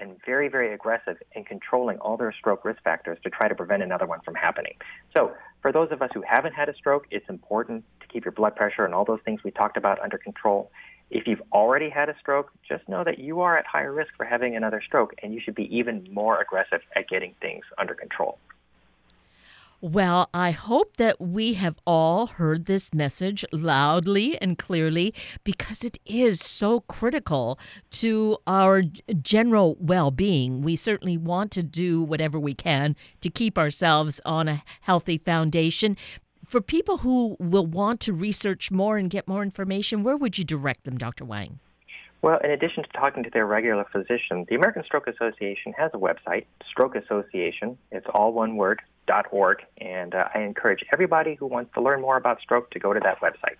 and 0.00 0.16
very, 0.24 0.48
very 0.48 0.72
aggressive 0.72 1.16
in 1.32 1.44
controlling 1.44 1.98
all 1.98 2.16
their 2.16 2.32
stroke 2.32 2.64
risk 2.64 2.82
factors 2.82 3.18
to 3.22 3.30
try 3.30 3.48
to 3.48 3.54
prevent 3.54 3.82
another 3.82 4.06
one 4.06 4.20
from 4.20 4.34
happening. 4.34 4.74
So, 5.12 5.32
for 5.62 5.72
those 5.72 5.92
of 5.92 6.00
us 6.00 6.10
who 6.14 6.22
haven't 6.22 6.54
had 6.54 6.68
a 6.68 6.74
stroke, 6.74 7.06
it's 7.10 7.28
important 7.28 7.84
to 8.00 8.06
keep 8.08 8.24
your 8.24 8.32
blood 8.32 8.56
pressure 8.56 8.84
and 8.84 8.94
all 8.94 9.04
those 9.04 9.20
things 9.24 9.44
we 9.44 9.50
talked 9.50 9.76
about 9.76 10.00
under 10.00 10.16
control. 10.16 10.70
If 11.10 11.26
you've 11.26 11.42
already 11.52 11.90
had 11.90 12.08
a 12.08 12.14
stroke, 12.18 12.50
just 12.66 12.88
know 12.88 13.04
that 13.04 13.18
you 13.18 13.40
are 13.40 13.58
at 13.58 13.66
higher 13.66 13.92
risk 13.92 14.10
for 14.16 14.24
having 14.24 14.56
another 14.56 14.80
stroke, 14.84 15.14
and 15.22 15.34
you 15.34 15.40
should 15.40 15.56
be 15.56 15.76
even 15.76 16.06
more 16.10 16.40
aggressive 16.40 16.80
at 16.96 17.08
getting 17.08 17.34
things 17.40 17.64
under 17.78 17.94
control. 17.94 18.38
Well, 19.82 20.28
I 20.34 20.50
hope 20.50 20.98
that 20.98 21.18
we 21.22 21.54
have 21.54 21.78
all 21.86 22.26
heard 22.26 22.66
this 22.66 22.92
message 22.92 23.46
loudly 23.50 24.38
and 24.38 24.58
clearly 24.58 25.14
because 25.42 25.84
it 25.84 25.98
is 26.04 26.38
so 26.40 26.80
critical 26.80 27.58
to 27.92 28.36
our 28.46 28.82
general 29.22 29.78
well 29.80 30.10
being. 30.10 30.60
We 30.60 30.76
certainly 30.76 31.16
want 31.16 31.50
to 31.52 31.62
do 31.62 32.02
whatever 32.02 32.38
we 32.38 32.52
can 32.52 32.94
to 33.22 33.30
keep 33.30 33.56
ourselves 33.56 34.20
on 34.26 34.48
a 34.48 34.62
healthy 34.82 35.16
foundation. 35.16 35.96
For 36.46 36.60
people 36.60 36.98
who 36.98 37.38
will 37.40 37.66
want 37.66 38.00
to 38.00 38.12
research 38.12 38.70
more 38.70 38.98
and 38.98 39.08
get 39.08 39.26
more 39.26 39.42
information, 39.42 40.02
where 40.02 40.16
would 40.16 40.36
you 40.36 40.44
direct 40.44 40.84
them, 40.84 40.98
Dr. 40.98 41.24
Wang? 41.24 41.58
Well, 42.22 42.38
in 42.44 42.50
addition 42.50 42.82
to 42.82 42.88
talking 42.90 43.22
to 43.22 43.30
their 43.30 43.46
regular 43.46 43.86
physician, 43.90 44.44
the 44.50 44.56
American 44.56 44.84
Stroke 44.84 45.06
Association 45.06 45.72
has 45.78 45.90
a 45.94 45.96
website, 45.96 46.44
Stroke 46.68 46.96
Association. 46.96 47.78
It's 47.90 48.06
all 48.12 48.34
one 48.34 48.56
word, 48.56 48.82
.org, 49.10 49.58
and 49.78 50.14
uh, 50.14 50.24
I 50.34 50.40
encourage 50.40 50.84
everybody 50.92 51.34
who 51.34 51.46
wants 51.46 51.72
to 51.74 51.82
learn 51.82 52.00
more 52.00 52.16
about 52.16 52.40
stroke 52.40 52.70
to 52.70 52.78
go 52.78 52.92
to 52.92 53.00
that 53.00 53.20
website. 53.20 53.56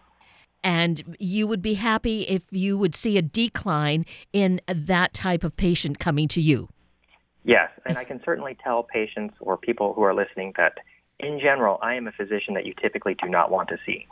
And 0.63 1.17
you 1.19 1.47
would 1.47 1.63
be 1.63 1.75
happy 1.75 2.23
if 2.23 2.43
you 2.51 2.77
would 2.77 2.95
see 2.95 3.17
a 3.17 3.23
decline 3.23 4.05
in 4.33 4.61
that 4.67 5.15
type 5.15 5.43
of 5.43 5.57
patient 5.57 5.99
coming 5.99 6.29
to 6.29 6.41
you. 6.41 6.69
Yes, 7.45 7.71
and 7.87 7.97
I 7.97 8.05
can 8.05 8.21
certainly 8.25 8.57
tell 8.63 8.83
patients 8.83 9.35
or 9.41 9.57
people 9.57 9.95
who 9.95 10.03
are 10.03 10.15
listening 10.15 10.53
that 10.59 10.75
in 11.19 11.41
general, 11.41 11.79
I 11.83 11.95
am 11.95 12.07
a 12.07 12.13
physician 12.13 12.55
that 12.55 12.67
you 12.67 12.75
typically 12.81 13.15
do 13.15 13.29
not 13.29 13.51
want 13.51 13.69
to 13.71 13.79
see. 13.87 14.07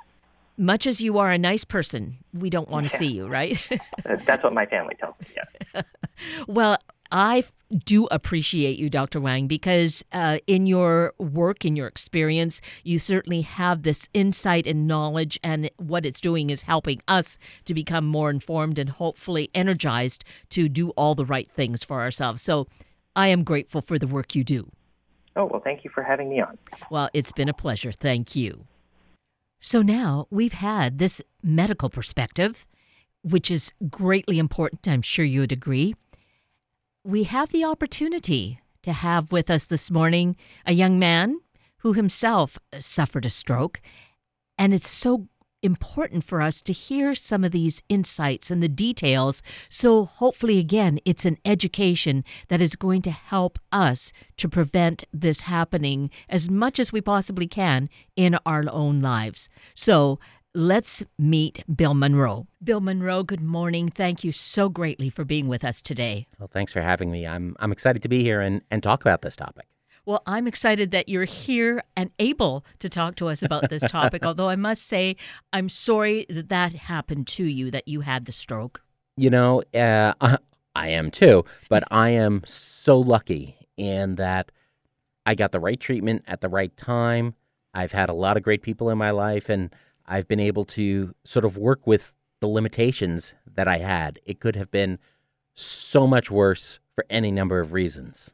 Much 0.57 0.87
as 0.87 1.00
you 1.00 1.18
are 1.18 1.30
a 1.30 1.38
nice 1.38 1.64
person, 1.64 2.18
we 2.33 2.50
don't 2.50 2.68
want 2.68 2.88
to 2.88 2.92
Yeah. 2.95 2.99
see 2.99 3.07
you, 3.07 3.28
right? 3.28 3.59
That's 4.26 4.42
what 4.42 4.52
my 4.54 4.66
family 4.66 4.95
tells 4.99 5.14
me, 5.21 5.26
yes. 5.37 5.85
well, 6.49 6.78
I 7.11 7.45
do 7.85 8.07
appreciate 8.07 8.79
you, 8.79 8.88
Dr. 8.88 9.21
Wang, 9.21 9.47
because 9.47 10.05
uh, 10.12 10.38
in 10.47 10.67
your 10.67 11.12
work, 11.19 11.65
in 11.65 11.77
your 11.77 11.87
experience, 11.87 12.61
you 12.83 12.99
certainly 12.99 13.43
have 13.43 13.83
this 13.83 14.09
insight 14.15 14.67
and 14.67 14.87
knowledge, 14.87 15.38
and 15.43 15.71
what 15.77 16.07
it's 16.07 16.21
doing 16.21 16.50
is 16.50 16.62
helping 16.62 17.00
us 17.09 17.38
to 17.67 17.75
become 17.75 18.07
more 18.07 18.31
informed 18.31 18.79
and 18.79 18.91
hopefully 18.91 19.50
energized 19.55 20.25
to 20.50 20.69
do 20.69 20.91
all 20.91 21.15
the 21.15 21.27
right 21.27 21.50
things 21.50 21.85
for 21.85 22.00
ourselves. 22.00 22.43
So 22.43 22.67
I 23.15 23.29
am 23.29 23.45
grateful 23.45 23.83
for 23.83 23.99
the 23.99 24.07
work 24.07 24.35
you 24.35 24.45
do. 24.45 24.71
Oh, 25.37 25.45
well, 25.45 25.61
thank 25.61 25.85
you 25.85 25.91
for 25.91 26.03
having 26.03 26.31
me 26.31 26.41
on. 26.41 26.59
Well, 26.91 27.11
it's 27.12 27.33
been 27.33 27.49
a 27.49 27.55
pleasure. 27.55 27.93
Thank 27.93 28.35
you. 28.35 28.67
So 29.61 29.83
now 29.83 30.27
we've 30.31 30.53
had 30.53 30.99
this 30.99 31.23
medical 31.43 31.91
perspective, 31.91 32.67
which 33.23 33.50
is 33.50 33.73
greatly 33.91 34.38
important. 34.38 34.88
I'm 34.88 35.03
sure 35.03 35.25
you 35.25 35.41
would 35.41 35.53
agree. 35.53 35.95
We 37.09 37.23
have 37.25 37.53
the 37.53 37.65
opportunity 37.65 38.61
to 38.83 38.93
have 38.93 39.33
with 39.33 39.49
us 39.49 39.65
this 39.65 39.91
morning 39.91 40.37
a 40.67 40.75
young 40.75 40.99
man 40.99 41.41
who 41.79 41.95
himself 41.95 42.59
uh, 42.71 42.83
suffered 42.83 43.25
a 43.25 43.31
stroke. 43.31 43.81
And 44.59 44.75
it's 44.75 44.91
so 44.91 45.27
important 45.62 46.23
for 46.23 46.43
us 46.43 46.61
to 46.61 46.73
hear 46.75 47.15
some 47.15 47.45
of 47.45 47.53
these 47.53 47.83
insights 47.88 48.50
and 48.50 48.62
the 48.62 48.69
details. 48.69 49.43
So, 49.71 50.05
hopefully, 50.05 50.59
again, 50.59 51.00
it's 51.07 51.25
an 51.25 51.38
education 51.47 52.25
that 52.49 52.61
is 52.61 52.77
going 52.77 53.00
to 53.03 53.11
help 53.11 53.59
us 53.73 54.12
to 54.37 54.47
prevent 54.47 55.05
this 55.11 55.41
happening 55.41 56.11
as 56.29 56.50
much 56.50 56.79
as 56.79 56.93
we 56.93 57.00
possibly 57.00 57.47
can 57.47 57.88
in 58.17 58.37
our 58.45 58.65
own 58.71 59.00
lives. 59.00 59.49
So, 59.75 60.21
let's 60.59 61.05
meet 61.19 61.65
Bill 61.75 61.95
Monroe. 61.95 62.49
Bill 62.62 62.81
Monroe, 62.81 63.23
good 63.23 63.41
morning. 63.41 63.88
Thank 63.88 64.25
you 64.25 64.33
so 64.33 64.69
greatly 64.69 65.09
for 65.09 65.25
being 65.25 65.47
with 65.47 65.62
us 65.65 65.81
today. 65.81 66.27
Well, 66.38 66.50
thanks 66.53 66.73
for 66.73 66.83
having 66.83 67.12
me. 67.12 67.27
I'm 67.27 67.57
I'm 67.61 67.71
excited 67.71 68.03
to 68.03 68.09
be 68.09 68.23
here 68.25 68.41
and, 68.41 68.62
and 68.71 68.83
talk 68.83 69.00
about 69.00 69.23
this 69.23 69.37
topic. 69.37 69.67
Well, 70.05 70.23
I'm 70.27 70.49
excited 70.49 70.91
that 70.91 71.09
you're 71.09 71.25
here 71.25 71.83
and 71.97 72.11
able 72.19 72.65
to 72.81 72.88
talk 72.88 73.15
to 73.17 73.29
us 73.29 73.43
about 73.43 73.71
this 73.71 73.83
topic. 73.83 74.23
although 74.27 74.49
I 74.49 74.57
must 74.57 74.87
say, 74.87 75.17
I'm 75.53 75.69
sorry 75.69 76.27
that 76.29 76.49
that 76.49 76.73
happened 76.73 77.29
to 77.29 77.45
you, 77.45 77.71
that 77.71 77.87
you 77.87 78.00
had 78.00 78.25
the 78.25 78.33
stroke. 78.33 78.83
You 79.17 79.31
know, 79.31 79.62
uh, 79.75 80.15
I 80.75 80.88
am 80.88 81.11
too, 81.11 81.45
but 81.69 81.85
I 81.91 82.11
am 82.11 82.43
so 82.45 82.99
lucky 82.99 83.59
in 83.77 84.17
that 84.17 84.50
I 85.25 85.35
got 85.37 85.53
the 85.53 85.61
right 85.61 85.79
treatment 85.79 86.25
at 86.27 86.41
the 86.41 86.49
right 86.49 86.77
time. 86.77 87.35
I've 87.75 87.93
had 87.93 88.09
a 88.09 88.15
lot 88.15 88.37
of 88.37 88.43
great 88.43 88.62
people 88.62 88.91
in 88.91 88.99
my 88.99 89.11
life, 89.11 89.49
and 89.49 89.73
I've 90.09 90.27
been 90.27 90.41
able 90.41 90.65
to 90.67 91.15
sort 91.25 91.45
of 91.45 91.57
work 91.57 91.87
with 91.87 92.12
the 92.41 92.49
limitations 92.49 93.35
that 93.55 93.69
I 93.69 93.79
had. 93.79 94.19
It 94.25 94.41
could 94.41 94.57
have 94.57 94.71
been 94.71 94.99
so 95.55 96.07
much 96.07 96.31
worse 96.31 96.79
for 96.95 97.05
any 97.11 97.31
number 97.31 97.61
of 97.61 97.73
reasons. 97.73 98.33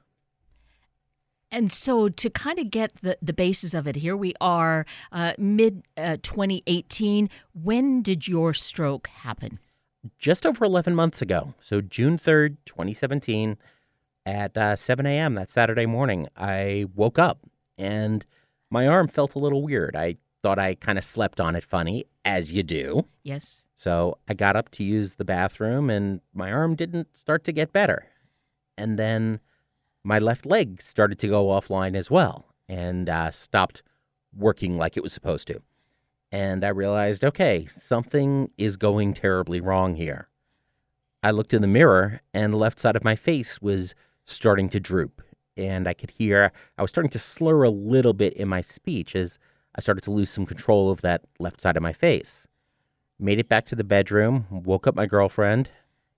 And 1.51 1.71
so, 1.71 2.09
to 2.09 2.31
kind 2.31 2.59
of 2.59 2.71
get 2.71 2.93
the, 3.03 3.17
the 3.23 3.33
basis 3.33 3.75
of 3.75 3.87
it, 3.87 3.97
here 3.97 4.17
we 4.17 4.35
are, 4.41 4.87
uh, 5.13 5.35
mid 5.39 5.85
uh, 5.97 6.17
2018. 6.23 7.31
When 7.53 8.03
did 8.03 8.27
your 8.27 8.55
stroke 8.55 9.07
happen? 9.07 9.61
Just 10.19 10.45
over 10.45 10.65
11 10.65 10.97
months 10.97 11.23
ago. 11.23 11.55
So, 11.61 11.81
June 11.81 12.19
3rd, 12.19 12.57
2017, 12.67 13.57
at 14.27 14.57
uh, 14.57 14.75
7 14.75 15.07
a.m. 15.07 15.35
that 15.35 15.51
Saturday 15.51 15.87
morning, 15.87 16.29
I 16.37 16.87
woke 16.95 17.19
up 17.19 17.39
and 17.79 18.25
my 18.71 18.89
arm 18.89 19.09
felt 19.09 19.35
a 19.35 19.39
little 19.39 19.63
weird. 19.63 19.95
I 19.95 20.17
thought 20.45 20.59
I 20.59 20.75
kind 20.75 20.99
of 20.99 21.05
slept 21.05 21.41
on 21.41 21.57
it 21.57 21.65
funny, 21.65 22.05
as 22.27 22.53
you 22.53 22.63
do. 22.63 23.07
Yes. 23.23 23.63
So, 23.75 24.19
I 24.29 24.35
got 24.35 24.57
up 24.57 24.69
to 24.73 24.85
use 24.85 25.15
the 25.15 25.25
bathroom 25.25 25.89
and 25.89 26.21
my 26.35 26.53
arm 26.53 26.75
didn't 26.75 27.17
start 27.17 27.45
to 27.45 27.53
get 27.53 27.73
better. 27.73 28.07
And 28.77 28.99
then 28.99 29.41
my 30.05 30.19
left 30.19 30.45
leg 30.45 30.83
started 30.83 31.19
to 31.21 31.29
go 31.29 31.47
offline 31.47 31.97
as 31.97 32.11
well 32.11 32.45
and 32.69 33.09
uh, 33.09 33.31
stopped 33.31 33.83
working 34.37 34.77
like 34.77 34.99
it 34.99 35.03
was 35.03 35.15
supposed 35.15 35.49
to. 35.49 35.63
And 36.31 36.63
I 36.63 36.69
realized, 36.69 37.25
okay, 37.25 37.65
something 37.65 38.51
is 38.59 38.77
going 38.77 39.15
terribly 39.15 39.63
wrong 39.63 39.95
here. 39.95 40.29
I 41.23 41.31
looked 41.31 41.55
in 41.55 41.63
the 41.63 41.69
mirror, 41.69 42.21
and 42.35 42.53
the 42.53 42.59
left 42.59 42.79
side 42.79 42.97
of 42.97 43.05
my 43.05 43.17
face 43.17 43.63
was 43.63 43.95
starting 44.27 44.69
to 44.71 44.81
droop. 44.81 45.23
And 45.57 45.89
I 45.89 45.95
could 45.95 46.11
hear, 46.11 46.53
I 46.77 46.83
was 46.83 46.91
starting 46.91 47.13
to 47.13 47.19
slur 47.19 47.63
a 47.63 47.71
little 47.71 48.13
bit 48.13 48.35
in 48.35 48.49
my 48.49 48.61
speech 48.61 49.17
as 49.17 49.39
I 49.75 49.81
started 49.81 50.05
to 50.05 50.11
lose 50.11 50.31
some 50.31 50.47
control 50.47 50.91
of 50.91 51.01
that 51.01 51.23
left 51.39 51.61
side 51.61 51.77
of 51.77 51.83
my 51.83 51.93
face. 51.93 52.47
Made 53.19 53.39
it 53.39 53.49
back 53.49 53.65
to 53.67 53.77
the 53.77 53.85
bedroom, 53.85 54.47
woke 54.51 54.87
up 54.87 54.95
my 54.95 55.07
girlfriend, 55.07 55.71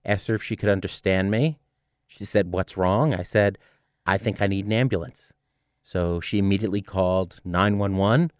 asked 0.05 0.27
her 0.27 0.35
if 0.35 0.43
she 0.43 0.55
could 0.55 0.69
understand 0.69 1.31
me. 1.31 1.59
She 2.05 2.25
said, 2.25 2.53
What's 2.53 2.77
wrong? 2.77 3.13
I 3.13 3.23
said, 3.23 3.57
I 4.05 4.17
think 4.17 4.41
I 4.41 4.47
need 4.47 4.65
an 4.65 4.73
ambulance. 4.73 5.33
So 5.81 6.19
she 6.19 6.37
immediately 6.37 6.81
called 6.81 7.39
911, 7.45 8.31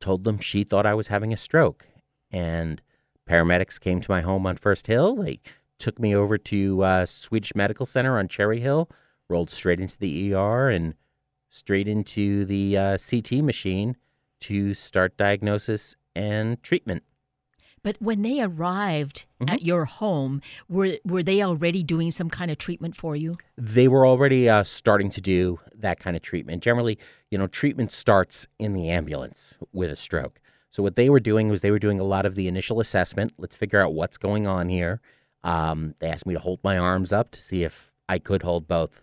told 0.00 0.24
them 0.24 0.38
she 0.38 0.64
thought 0.64 0.86
I 0.86 0.94
was 0.94 1.08
having 1.08 1.32
a 1.32 1.36
stroke. 1.36 1.86
And 2.30 2.82
paramedics 3.28 3.80
came 3.80 4.00
to 4.00 4.10
my 4.10 4.20
home 4.20 4.46
on 4.46 4.56
First 4.56 4.86
Hill. 4.86 5.16
They 5.16 5.40
took 5.78 5.98
me 5.98 6.14
over 6.14 6.38
to 6.38 6.82
uh, 6.82 7.06
Swedish 7.06 7.54
Medical 7.54 7.86
Center 7.86 8.18
on 8.18 8.28
Cherry 8.28 8.60
Hill, 8.60 8.90
rolled 9.28 9.50
straight 9.50 9.80
into 9.80 9.98
the 9.98 10.34
ER 10.34 10.70
and 10.70 10.94
straight 11.50 11.88
into 11.88 12.44
the 12.44 12.76
uh, 12.76 12.98
CT 12.98 13.44
machine 13.44 13.96
to 14.40 14.74
start 14.74 15.16
diagnosis 15.16 15.94
and 16.14 16.62
treatment. 16.62 17.02
But 17.82 17.96
when 18.02 18.22
they 18.22 18.40
arrived 18.42 19.26
Mhm. 19.40 19.50
at 19.50 19.62
your 19.62 19.84
home, 19.84 20.42
were 20.68 20.98
were 21.04 21.22
they 21.22 21.40
already 21.42 21.82
doing 21.84 22.10
some 22.10 22.28
kind 22.30 22.50
of 22.50 22.58
treatment 22.58 22.96
for 22.96 23.14
you? 23.14 23.36
they 23.56 23.86
were 23.88 24.06
already 24.06 24.48
uh, 24.48 24.64
starting 24.64 25.08
to 25.10 25.20
do 25.20 25.60
that 25.74 25.98
kind 26.00 26.16
of 26.16 26.22
treatment. 26.22 26.62
Generally, 26.62 26.98
you 27.30 27.38
know, 27.38 27.46
treatment 27.46 27.92
starts 27.92 28.46
in 28.58 28.72
the 28.72 28.88
ambulance 28.90 29.54
with 29.72 29.90
a 29.90 29.96
stroke. 29.96 30.40
So 30.70 30.82
what 30.82 30.96
they 30.96 31.08
were 31.08 31.20
doing 31.20 31.48
was 31.48 31.60
they 31.62 31.70
were 31.70 31.78
doing 31.78 32.00
a 32.00 32.04
lot 32.04 32.26
of 32.26 32.34
the 32.34 32.48
initial 32.48 32.80
assessment. 32.80 33.32
Let's 33.38 33.56
figure 33.56 33.80
out 33.80 33.94
what's 33.94 34.18
going 34.18 34.46
on 34.46 34.68
here. 34.68 35.00
Um, 35.44 35.94
they 36.00 36.08
asked 36.08 36.26
me 36.26 36.34
to 36.34 36.40
hold 36.40 36.58
my 36.64 36.76
arms 36.76 37.12
up 37.12 37.30
to 37.30 37.40
see 37.40 37.62
if 37.64 37.92
I 38.08 38.18
could 38.18 38.42
hold 38.42 38.66
both. 38.66 39.00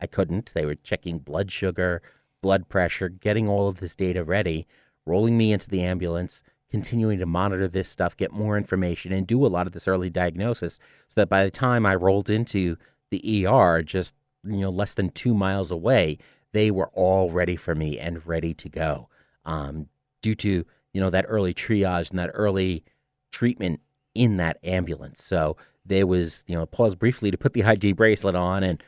I 0.00 0.06
couldn't. 0.06 0.52
They 0.54 0.64
were 0.64 0.74
checking 0.74 1.18
blood 1.18 1.52
sugar, 1.52 2.02
blood 2.42 2.68
pressure, 2.68 3.08
getting 3.08 3.48
all 3.48 3.68
of 3.68 3.80
this 3.80 3.96
data 3.96 4.22
ready, 4.22 4.66
rolling 5.06 5.38
me 5.38 5.52
into 5.52 5.70
the 5.70 5.82
ambulance, 5.82 6.42
continuing 6.70 7.18
to 7.18 7.26
monitor 7.26 7.68
this 7.68 7.88
stuff, 7.88 8.16
get 8.16 8.32
more 8.32 8.56
information, 8.56 9.12
and 9.12 9.26
do 9.26 9.44
a 9.44 9.48
lot 9.48 9.66
of 9.66 9.72
this 9.72 9.88
early 9.88 10.10
diagnosis 10.10 10.78
so 11.08 11.20
that 11.20 11.28
by 11.28 11.44
the 11.44 11.50
time 11.50 11.86
I 11.86 11.94
rolled 11.94 12.30
into 12.30 12.76
the 13.10 13.46
ER, 13.46 13.82
just 13.82 14.14
you 14.44 14.58
know 14.58 14.70
less 14.70 14.94
than 14.94 15.10
two 15.10 15.34
miles 15.34 15.70
away, 15.70 16.18
they 16.52 16.70
were 16.70 16.90
all 16.94 17.30
ready 17.30 17.56
for 17.56 17.74
me 17.74 17.98
and 17.98 18.26
ready 18.26 18.54
to 18.54 18.68
go. 18.68 19.08
Um, 19.44 19.88
due 20.22 20.34
to 20.36 20.64
you 20.92 21.00
know 21.00 21.10
that 21.10 21.26
early 21.28 21.54
triage 21.54 22.10
and 22.10 22.18
that 22.18 22.30
early 22.34 22.84
treatment 23.32 23.80
in 24.14 24.38
that 24.38 24.58
ambulance, 24.62 25.22
so 25.22 25.56
there 25.84 26.06
was 26.06 26.42
you 26.46 26.54
know 26.54 26.66
pause 26.66 26.94
briefly 26.94 27.30
to 27.30 27.38
put 27.38 27.52
the 27.52 27.64
ID 27.64 27.92
bracelet 27.92 28.34
on 28.34 28.62
and 28.62 28.82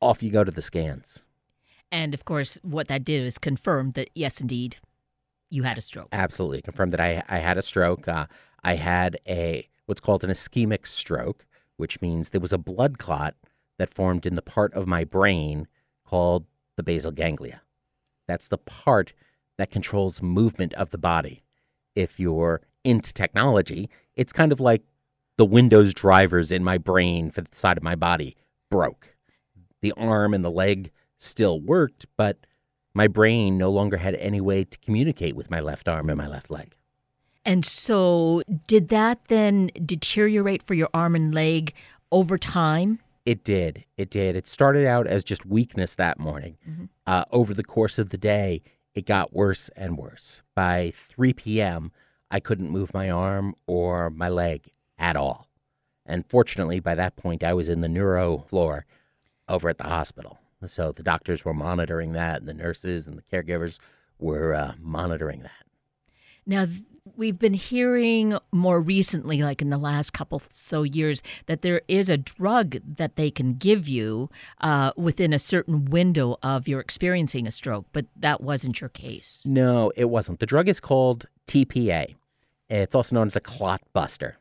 off 0.00 0.22
you 0.22 0.30
go 0.30 0.44
to 0.44 0.50
the 0.50 0.62
scans. 0.62 1.23
And 1.94 2.12
of 2.12 2.24
course, 2.24 2.58
what 2.62 2.88
that 2.88 3.04
did 3.04 3.22
is 3.22 3.38
confirm 3.38 3.92
that 3.92 4.10
yes, 4.16 4.40
indeed, 4.40 4.78
you 5.48 5.62
had 5.62 5.78
a 5.78 5.80
stroke. 5.80 6.08
Absolutely 6.10 6.60
confirmed 6.60 6.92
that 6.92 6.98
I 6.98 7.22
I 7.28 7.38
had 7.38 7.56
a 7.56 7.62
stroke. 7.62 8.08
Uh, 8.08 8.26
I 8.64 8.74
had 8.74 9.16
a 9.28 9.68
what's 9.86 10.00
called 10.00 10.24
an 10.24 10.30
ischemic 10.30 10.88
stroke, 10.88 11.46
which 11.76 12.00
means 12.00 12.30
there 12.30 12.40
was 12.40 12.52
a 12.52 12.58
blood 12.58 12.98
clot 12.98 13.36
that 13.78 13.94
formed 13.94 14.26
in 14.26 14.34
the 14.34 14.42
part 14.42 14.74
of 14.74 14.88
my 14.88 15.04
brain 15.04 15.68
called 16.04 16.46
the 16.76 16.82
basal 16.82 17.12
ganglia. 17.12 17.62
That's 18.26 18.48
the 18.48 18.58
part 18.58 19.12
that 19.56 19.70
controls 19.70 20.20
movement 20.20 20.74
of 20.74 20.90
the 20.90 20.98
body. 20.98 21.42
If 21.94 22.18
you're 22.18 22.62
into 22.82 23.14
technology, 23.14 23.88
it's 24.16 24.32
kind 24.32 24.50
of 24.50 24.58
like 24.58 24.82
the 25.36 25.44
Windows 25.44 25.94
drivers 25.94 26.50
in 26.50 26.64
my 26.64 26.76
brain 26.76 27.30
for 27.30 27.42
the 27.42 27.54
side 27.54 27.76
of 27.76 27.84
my 27.84 27.94
body 27.94 28.36
broke. 28.68 29.14
The 29.80 29.92
arm 29.92 30.34
and 30.34 30.44
the 30.44 30.50
leg 30.50 30.90
still 31.24 31.60
worked, 31.60 32.06
but 32.16 32.38
my 32.94 33.08
brain 33.08 33.58
no 33.58 33.70
longer 33.70 33.96
had 33.96 34.14
any 34.16 34.40
way 34.40 34.64
to 34.64 34.78
communicate 34.78 35.34
with 35.34 35.50
my 35.50 35.60
left 35.60 35.88
arm 35.88 36.08
and 36.08 36.18
my 36.18 36.28
left 36.28 36.50
leg. 36.50 36.76
And 37.44 37.64
so, 37.64 38.42
did 38.66 38.88
that 38.88 39.18
then 39.28 39.70
deteriorate 39.84 40.62
for 40.62 40.74
your 40.74 40.88
arm 40.94 41.14
and 41.14 41.34
leg 41.34 41.74
over 42.10 42.38
time? 42.38 43.00
It 43.26 43.42
did. 43.44 43.84
It 43.96 44.10
did. 44.10 44.36
It 44.36 44.46
started 44.46 44.86
out 44.86 45.06
as 45.06 45.24
just 45.24 45.44
weakness 45.44 45.94
that 45.96 46.18
morning. 46.18 46.56
Mhm. 46.68 46.88
Uh, 47.06 47.24
over 47.32 47.52
the 47.52 47.64
course 47.64 47.98
of 47.98 48.10
the 48.10 48.18
day, 48.18 48.62
it 48.94 49.06
got 49.06 49.32
worse 49.32 49.68
and 49.70 49.98
worse. 49.98 50.42
By 50.54 50.92
3 50.94 51.32
p.m., 51.32 51.90
I 52.30 52.40
couldn't 52.40 52.70
move 52.70 52.94
my 52.94 53.10
arm 53.10 53.54
or 53.66 54.10
my 54.10 54.28
leg 54.28 54.70
at 54.98 55.16
all. 55.16 55.48
And 56.06 56.24
fortunately, 56.26 56.80
by 56.80 56.94
that 56.94 57.16
point, 57.16 57.42
I 57.42 57.54
was 57.54 57.68
in 57.68 57.80
the 57.80 57.88
neuro 57.88 58.38
floor 58.38 58.86
over 59.48 59.68
at 59.68 59.78
the 59.78 59.84
hospital. 59.84 60.38
So 60.66 60.92
the 60.92 61.02
doctors 61.02 61.44
were 61.44 61.54
monitoring 61.54 62.12
that, 62.12 62.40
and 62.40 62.48
the 62.48 62.54
nurses 62.54 63.06
and 63.06 63.18
the 63.18 63.22
caregivers 63.22 63.78
were 64.18 64.54
uh, 64.54 64.72
monitoring 64.80 65.40
that. 65.40 65.64
Now, 66.46 66.66
we've 67.16 67.38
been 67.38 67.54
hearing 67.54 68.38
more 68.52 68.80
recently, 68.80 69.42
like 69.42 69.62
in 69.62 69.70
the 69.70 69.78
last 69.78 70.12
couple 70.12 70.42
so 70.50 70.82
years, 70.82 71.22
that 71.46 71.62
there 71.62 71.82
is 71.88 72.08
a 72.08 72.16
drug 72.16 72.76
that 72.84 73.16
they 73.16 73.30
can 73.30 73.54
give 73.54 73.88
you 73.88 74.30
uh, 74.60 74.92
within 74.96 75.32
a 75.32 75.38
certain 75.38 75.84
window 75.86 76.38
of 76.42 76.66
your 76.68 76.80
experiencing 76.80 77.46
a 77.46 77.50
stroke, 77.50 77.86
but 77.92 78.06
that 78.16 78.40
wasn't 78.40 78.80
your 78.80 78.90
case. 78.90 79.42
No, 79.46 79.92
it 79.96 80.06
wasn't. 80.06 80.40
The 80.40 80.46
drug 80.46 80.68
is 80.68 80.80
called 80.80 81.26
TPA. 81.46 82.14
It's 82.68 82.94
also 82.94 83.14
known 83.14 83.26
as 83.26 83.36
a 83.36 83.40
clot 83.40 83.82
buster. 83.92 84.38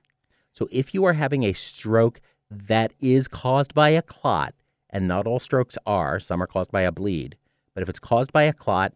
So 0.53 0.67
if 0.71 0.93
you 0.93 1.03
are 1.05 1.13
having 1.13 1.43
a 1.43 1.53
stroke 1.53 2.21
that 2.49 2.93
is 2.99 3.27
caused 3.27 3.73
by 3.73 3.89
a 3.89 4.01
clot, 4.01 4.53
and 4.93 5.07
not 5.07 5.27
all 5.27 5.39
strokes 5.39 5.77
are, 5.85 6.19
some 6.19 6.41
are 6.41 6.47
caused 6.47 6.71
by 6.71 6.81
a 6.81 6.91
bleed, 6.91 7.35
but 7.73 7.81
if 7.81 7.89
it's 7.89 7.99
caused 7.99 8.31
by 8.31 8.43
a 8.43 8.53
clot 8.53 8.93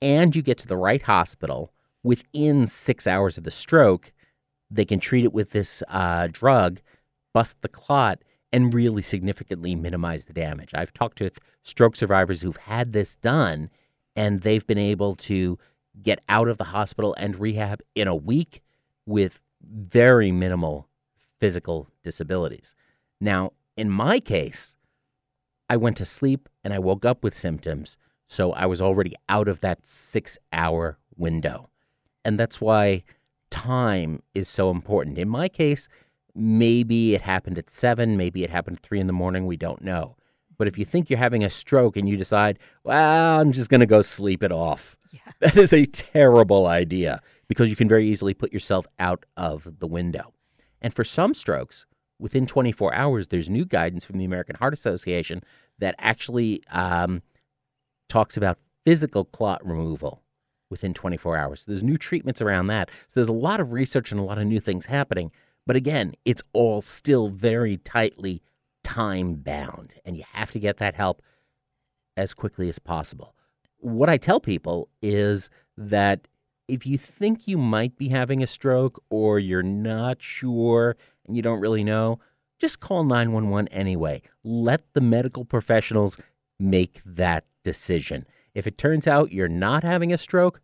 and 0.00 0.34
you 0.34 0.40
get 0.40 0.56
to 0.58 0.68
the 0.68 0.76
right 0.76 1.02
hospital 1.02 1.72
within 2.02 2.66
six 2.66 3.06
hours 3.06 3.36
of 3.36 3.44
the 3.44 3.50
stroke, 3.50 4.12
they 4.70 4.84
can 4.84 5.00
treat 5.00 5.24
it 5.24 5.32
with 5.32 5.50
this 5.50 5.82
uh, 5.88 6.28
drug, 6.30 6.80
bust 7.34 7.60
the 7.60 7.68
clot, 7.68 8.22
and 8.52 8.72
really 8.72 9.02
significantly 9.02 9.74
minimize 9.74 10.26
the 10.26 10.32
damage. 10.32 10.70
I've 10.72 10.92
talked 10.92 11.18
to 11.18 11.30
stroke 11.62 11.96
survivors 11.96 12.40
who've 12.40 12.56
had 12.56 12.92
this 12.92 13.16
done, 13.16 13.70
and 14.16 14.40
they've 14.42 14.66
been 14.66 14.78
able 14.78 15.16
to 15.16 15.58
get 16.00 16.20
out 16.28 16.48
of 16.48 16.58
the 16.58 16.64
hospital 16.64 17.14
and 17.18 17.38
rehab 17.38 17.80
in 17.94 18.06
a 18.08 18.14
week 18.14 18.62
with 19.04 19.40
very 19.62 20.30
minimal 20.30 20.88
physical 21.40 21.88
disabilities. 22.02 22.74
Now, 23.20 23.52
in 23.76 23.90
my 23.90 24.20
case, 24.20 24.76
I 25.70 25.76
went 25.76 25.96
to 25.98 26.04
sleep 26.04 26.48
and 26.64 26.74
I 26.74 26.80
woke 26.80 27.04
up 27.04 27.22
with 27.22 27.38
symptoms, 27.38 27.96
so 28.26 28.52
I 28.52 28.66
was 28.66 28.82
already 28.82 29.14
out 29.28 29.46
of 29.46 29.60
that 29.60 29.86
six 29.86 30.36
hour 30.52 30.98
window. 31.16 31.70
And 32.24 32.40
that's 32.40 32.60
why 32.60 33.04
time 33.50 34.20
is 34.34 34.48
so 34.48 34.70
important. 34.70 35.16
In 35.16 35.28
my 35.28 35.48
case, 35.48 35.88
maybe 36.34 37.14
it 37.14 37.22
happened 37.22 37.56
at 37.56 37.70
seven, 37.70 38.16
maybe 38.16 38.42
it 38.42 38.50
happened 38.50 38.78
at 38.78 38.82
three 38.82 38.98
in 38.98 39.06
the 39.06 39.12
morning, 39.12 39.46
we 39.46 39.56
don't 39.56 39.80
know. 39.82 40.16
But 40.58 40.66
if 40.66 40.76
you 40.76 40.84
think 40.84 41.08
you're 41.08 41.20
having 41.20 41.44
a 41.44 41.50
stroke 41.50 41.96
and 41.96 42.08
you 42.08 42.16
decide, 42.16 42.58
well, 42.82 43.38
I'm 43.40 43.52
just 43.52 43.70
going 43.70 43.80
to 43.80 43.86
go 43.86 44.02
sleep 44.02 44.42
it 44.42 44.52
off, 44.52 44.96
Yeah. 45.12 45.20
that 45.40 45.56
is 45.56 45.72
a 45.72 45.86
terrible 45.86 46.66
idea 46.66 47.20
because 47.46 47.70
you 47.70 47.76
can 47.76 47.88
very 47.88 48.08
easily 48.08 48.34
put 48.34 48.52
yourself 48.52 48.88
out 48.98 49.24
of 49.36 49.78
the 49.78 49.86
window. 49.86 50.34
And 50.82 50.92
for 50.92 51.04
some 51.04 51.32
strokes, 51.32 51.86
within 52.20 52.46
24 52.46 52.94
hours, 52.94 53.28
there's 53.28 53.50
new 53.50 53.64
guidance 53.64 54.04
from 54.04 54.18
the 54.18 54.24
American 54.24 54.56
Heart 54.56 54.74
Association 54.74 55.42
that 55.78 55.94
actually 55.98 56.62
um, 56.70 57.22
talks 58.08 58.36
about 58.36 58.58
physical 58.84 59.24
clot 59.24 59.64
removal 59.66 60.22
within 60.70 60.94
24 60.94 61.36
hours. 61.36 61.62
So 61.62 61.72
There's 61.72 61.82
new 61.82 61.96
treatments 61.96 62.40
around 62.40 62.68
that. 62.68 62.90
So 63.08 63.20
there's 63.20 63.28
a 63.28 63.32
lot 63.32 63.60
of 63.60 63.72
research 63.72 64.12
and 64.12 64.20
a 64.20 64.24
lot 64.24 64.38
of 64.38 64.46
new 64.46 64.60
things 64.60 64.86
happening. 64.86 65.32
But 65.66 65.76
again, 65.76 66.14
it's 66.24 66.42
all 66.52 66.80
still 66.80 67.28
very 67.28 67.76
tightly 67.78 68.42
time 68.82 69.34
bound, 69.34 69.94
and 70.04 70.16
you 70.16 70.24
have 70.32 70.50
to 70.52 70.58
get 70.58 70.78
that 70.78 70.94
help 70.94 71.22
as 72.16 72.34
quickly 72.34 72.68
as 72.68 72.78
possible. 72.78 73.34
What 73.78 74.08
I 74.08 74.16
tell 74.16 74.40
people 74.40 74.88
is 75.02 75.50
that 75.76 76.28
if 76.68 76.86
you 76.86 76.98
think 76.98 77.48
you 77.48 77.58
might 77.58 77.96
be 77.96 78.08
having 78.08 78.42
a 78.42 78.46
stroke 78.46 79.02
or 79.10 79.38
you're 79.38 79.62
not 79.62 80.22
sure 80.22 80.96
you 81.34 81.42
don't 81.42 81.60
really 81.60 81.84
know, 81.84 82.20
just 82.58 82.80
call 82.80 83.04
911 83.04 83.68
anyway. 83.68 84.22
Let 84.44 84.82
the 84.92 85.00
medical 85.00 85.44
professionals 85.44 86.18
make 86.58 87.00
that 87.04 87.44
decision. 87.64 88.26
If 88.54 88.66
it 88.66 88.78
turns 88.78 89.06
out 89.06 89.32
you're 89.32 89.48
not 89.48 89.82
having 89.82 90.12
a 90.12 90.18
stroke, 90.18 90.60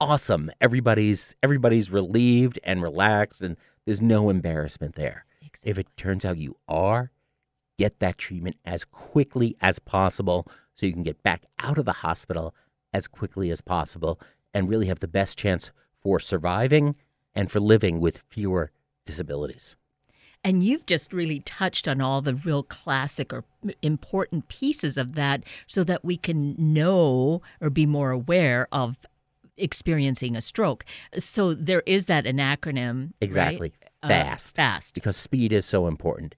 awesome. 0.00 0.50
Everybody's 0.60 1.34
everybody's 1.42 1.90
relieved 1.90 2.58
and 2.64 2.82
relaxed 2.82 3.42
and 3.42 3.56
there's 3.84 4.00
no 4.02 4.30
embarrassment 4.30 4.94
there. 4.94 5.24
Exactly. 5.40 5.70
If 5.70 5.78
it 5.78 5.96
turns 5.96 6.24
out 6.24 6.38
you 6.38 6.56
are, 6.68 7.10
get 7.78 7.98
that 8.00 8.18
treatment 8.18 8.56
as 8.64 8.84
quickly 8.84 9.56
as 9.60 9.78
possible 9.78 10.46
so 10.74 10.86
you 10.86 10.92
can 10.92 11.02
get 11.02 11.22
back 11.22 11.42
out 11.58 11.78
of 11.78 11.84
the 11.84 11.92
hospital 11.92 12.54
as 12.92 13.08
quickly 13.08 13.50
as 13.50 13.60
possible 13.60 14.20
and 14.52 14.68
really 14.68 14.86
have 14.86 15.00
the 15.00 15.08
best 15.08 15.38
chance 15.38 15.70
for 15.96 16.20
surviving 16.20 16.94
and 17.34 17.50
for 17.50 17.60
living 17.60 18.00
with 18.00 18.24
fewer 18.28 18.70
disabilities. 19.04 19.76
And 20.46 20.62
you've 20.62 20.86
just 20.86 21.12
really 21.12 21.40
touched 21.40 21.88
on 21.88 22.00
all 22.00 22.22
the 22.22 22.36
real 22.36 22.62
classic 22.62 23.32
or 23.32 23.42
important 23.82 24.46
pieces 24.46 24.96
of 24.96 25.16
that 25.16 25.42
so 25.66 25.82
that 25.82 26.04
we 26.04 26.16
can 26.16 26.54
know 26.56 27.42
or 27.60 27.68
be 27.68 27.84
more 27.84 28.12
aware 28.12 28.68
of 28.70 28.96
experiencing 29.56 30.36
a 30.36 30.40
stroke. 30.40 30.84
So 31.18 31.52
there 31.52 31.82
is 31.84 32.04
that 32.04 32.26
an 32.26 32.36
acronym. 32.36 33.12
Exactly. 33.20 33.72
Right? 34.04 34.08
Fast. 34.08 34.56
Uh, 34.56 34.62
fast. 34.62 34.94
Because 34.94 35.16
speed 35.16 35.50
is 35.50 35.66
so 35.66 35.88
important. 35.88 36.36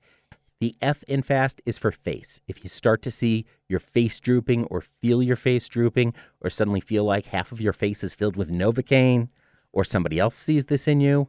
The 0.59 0.75
F 0.81 1.03
in 1.03 1.21
fast 1.21 1.61
is 1.67 1.77
for 1.77 1.93
face. 1.93 2.41
If 2.49 2.65
you 2.65 2.71
start 2.71 3.03
to 3.03 3.11
see 3.11 3.45
your 3.69 3.79
face 3.79 4.19
drooping 4.21 4.65
or 4.65 4.81
feel 4.81 5.23
your 5.23 5.37
face 5.37 5.69
drooping 5.69 6.15
or 6.41 6.49
suddenly 6.49 6.81
feel 6.81 7.05
like 7.05 7.27
half 7.27 7.53
of 7.53 7.61
your 7.61 7.75
face 7.75 8.03
is 8.03 8.15
filled 8.15 8.37
with 8.37 8.51
Novocaine 8.51 9.29
or 9.71 9.85
somebody 9.85 10.19
else 10.19 10.35
sees 10.35 10.65
this 10.65 10.89
in 10.89 11.01
you, 11.01 11.29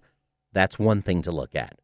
that's 0.54 0.80
one 0.80 1.02
thing 1.02 1.22
to 1.24 1.32
look 1.32 1.56
at. 1.56 1.78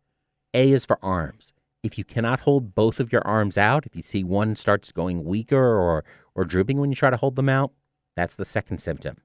A 0.56 0.72
is 0.72 0.86
for 0.86 0.98
arms. 1.04 1.54
If 1.84 1.98
you 1.98 2.06
cannot 2.06 2.40
hold 2.40 2.74
both 2.74 3.00
of 3.00 3.12
your 3.12 3.22
arms 3.28 3.58
out, 3.58 3.86
if 3.86 3.96
you 3.96 4.02
see 4.02 4.24
one 4.24 4.56
starts 4.56 4.92
going 4.92 5.26
weaker 5.26 5.58
or, 5.58 6.06
or 6.34 6.46
drooping 6.46 6.80
when 6.80 6.90
you 6.90 6.96
try 6.96 7.10
to 7.10 7.18
hold 7.18 7.36
them 7.36 7.50
out, 7.50 7.74
that's 8.16 8.38
the 8.38 8.46
second 8.46 8.80
symptom. 8.80 9.18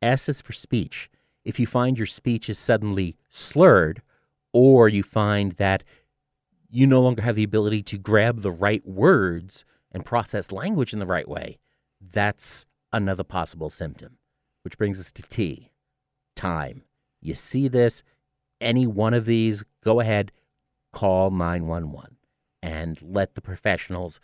S 0.00 0.28
is 0.28 0.40
for 0.40 0.52
speech. 0.52 1.10
If 1.44 1.58
you 1.58 1.66
find 1.66 1.98
your 1.98 2.06
speech 2.06 2.48
is 2.48 2.58
suddenly 2.58 3.16
slurred, 3.28 4.02
or 4.52 4.88
you 4.88 5.02
find 5.02 5.52
that 5.52 5.82
you 6.70 6.86
no 6.86 7.02
longer 7.02 7.22
have 7.22 7.34
the 7.34 7.44
ability 7.44 7.82
to 7.82 7.98
grab 7.98 8.42
the 8.42 8.50
right 8.52 8.86
words 8.86 9.64
and 9.90 10.04
process 10.04 10.52
language 10.52 10.92
in 10.92 11.00
the 11.00 11.06
right 11.06 11.28
way, 11.28 11.58
that's 12.00 12.66
another 12.92 13.24
possible 13.24 13.68
symptom. 13.68 14.18
Which 14.62 14.78
brings 14.78 15.00
us 15.00 15.10
to 15.12 15.22
T 15.22 15.72
time. 16.36 16.82
You 17.20 17.34
see 17.34 17.66
this, 17.66 18.04
any 18.60 18.86
one 18.86 19.12
of 19.12 19.24
these, 19.24 19.64
go 19.82 19.98
ahead, 19.98 20.30
call 20.92 21.30
911 21.30 22.16
and 22.62 23.00
let 23.02 23.34
the 23.34 23.40
professionals 23.40 24.20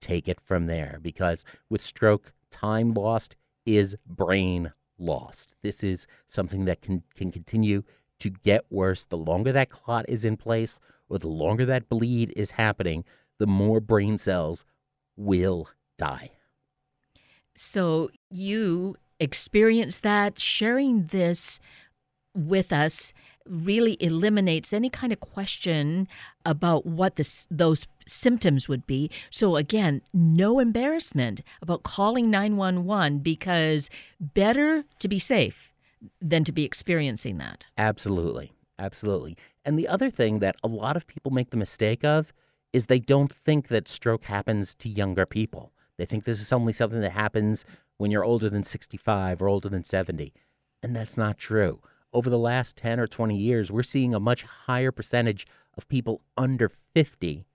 take 0.00 0.28
it 0.28 0.40
from 0.40 0.66
there 0.66 0.98
because 1.02 1.44
with 1.68 1.82
stroke, 1.82 2.32
time 2.50 2.92
lost 2.94 3.36
is 3.66 3.96
brain 4.06 4.72
lost. 4.98 5.56
This 5.62 5.84
is 5.84 6.06
something 6.26 6.64
that 6.64 6.80
can, 6.80 7.02
can 7.14 7.30
continue 7.30 7.82
to 8.20 8.30
get 8.30 8.64
worse. 8.70 9.04
The 9.04 9.16
longer 9.16 9.52
that 9.52 9.70
clot 9.70 10.06
is 10.08 10.24
in 10.24 10.36
place 10.36 10.80
or 11.08 11.18
the 11.18 11.28
longer 11.28 11.66
that 11.66 11.88
bleed 11.88 12.32
is 12.36 12.52
happening, 12.52 13.04
the 13.38 13.46
more 13.46 13.80
brain 13.80 14.18
cells 14.18 14.64
will 15.16 15.68
die. 15.98 16.30
So 17.56 18.10
you 18.30 18.96
experience 19.18 20.00
that, 20.00 20.40
sharing 20.40 21.06
this 21.06 21.60
with 22.34 22.72
us 22.72 23.12
really 23.50 23.96
eliminates 24.00 24.72
any 24.72 24.88
kind 24.88 25.12
of 25.12 25.20
question 25.20 26.08
about 26.46 26.86
what 26.86 27.16
this, 27.16 27.46
those 27.50 27.86
symptoms 28.06 28.68
would 28.68 28.86
be. 28.86 29.10
So, 29.30 29.56
again, 29.56 30.02
no 30.14 30.60
embarrassment 30.60 31.42
about 31.60 31.82
calling 31.82 32.30
911 32.30 33.18
because 33.18 33.90
better 34.20 34.84
to 35.00 35.08
be 35.08 35.18
safe 35.18 35.72
than 36.20 36.44
to 36.44 36.52
be 36.52 36.64
experiencing 36.64 37.38
that. 37.38 37.66
Absolutely. 37.76 38.52
Absolutely. 38.78 39.36
And 39.64 39.78
the 39.78 39.88
other 39.88 40.10
thing 40.10 40.38
that 40.38 40.56
a 40.64 40.68
lot 40.68 40.96
of 40.96 41.06
people 41.06 41.30
make 41.30 41.50
the 41.50 41.56
mistake 41.56 42.02
of 42.02 42.32
is 42.72 42.86
they 42.86 42.98
don't 42.98 43.32
think 43.32 43.68
that 43.68 43.88
stroke 43.88 44.24
happens 44.24 44.74
to 44.76 44.88
younger 44.88 45.26
people. 45.26 45.72
They 45.98 46.06
think 46.06 46.24
this 46.24 46.40
is 46.40 46.52
only 46.52 46.72
something 46.72 47.02
that 47.02 47.12
happens 47.12 47.66
when 47.98 48.10
you're 48.10 48.24
older 48.24 48.48
than 48.48 48.62
65 48.62 49.42
or 49.42 49.48
older 49.48 49.68
than 49.68 49.84
70. 49.84 50.32
And 50.82 50.96
that's 50.96 51.18
not 51.18 51.36
true 51.36 51.80
over 52.12 52.30
the 52.30 52.38
last 52.38 52.76
10 52.76 52.98
or 53.00 53.06
20 53.06 53.36
years, 53.36 53.70
we're 53.70 53.82
seeing 53.82 54.14
a 54.14 54.20
much 54.20 54.42
higher 54.42 54.90
percentage 54.92 55.46
of 55.76 55.88
people 55.88 56.20
under 56.36 56.70
50 56.94 57.46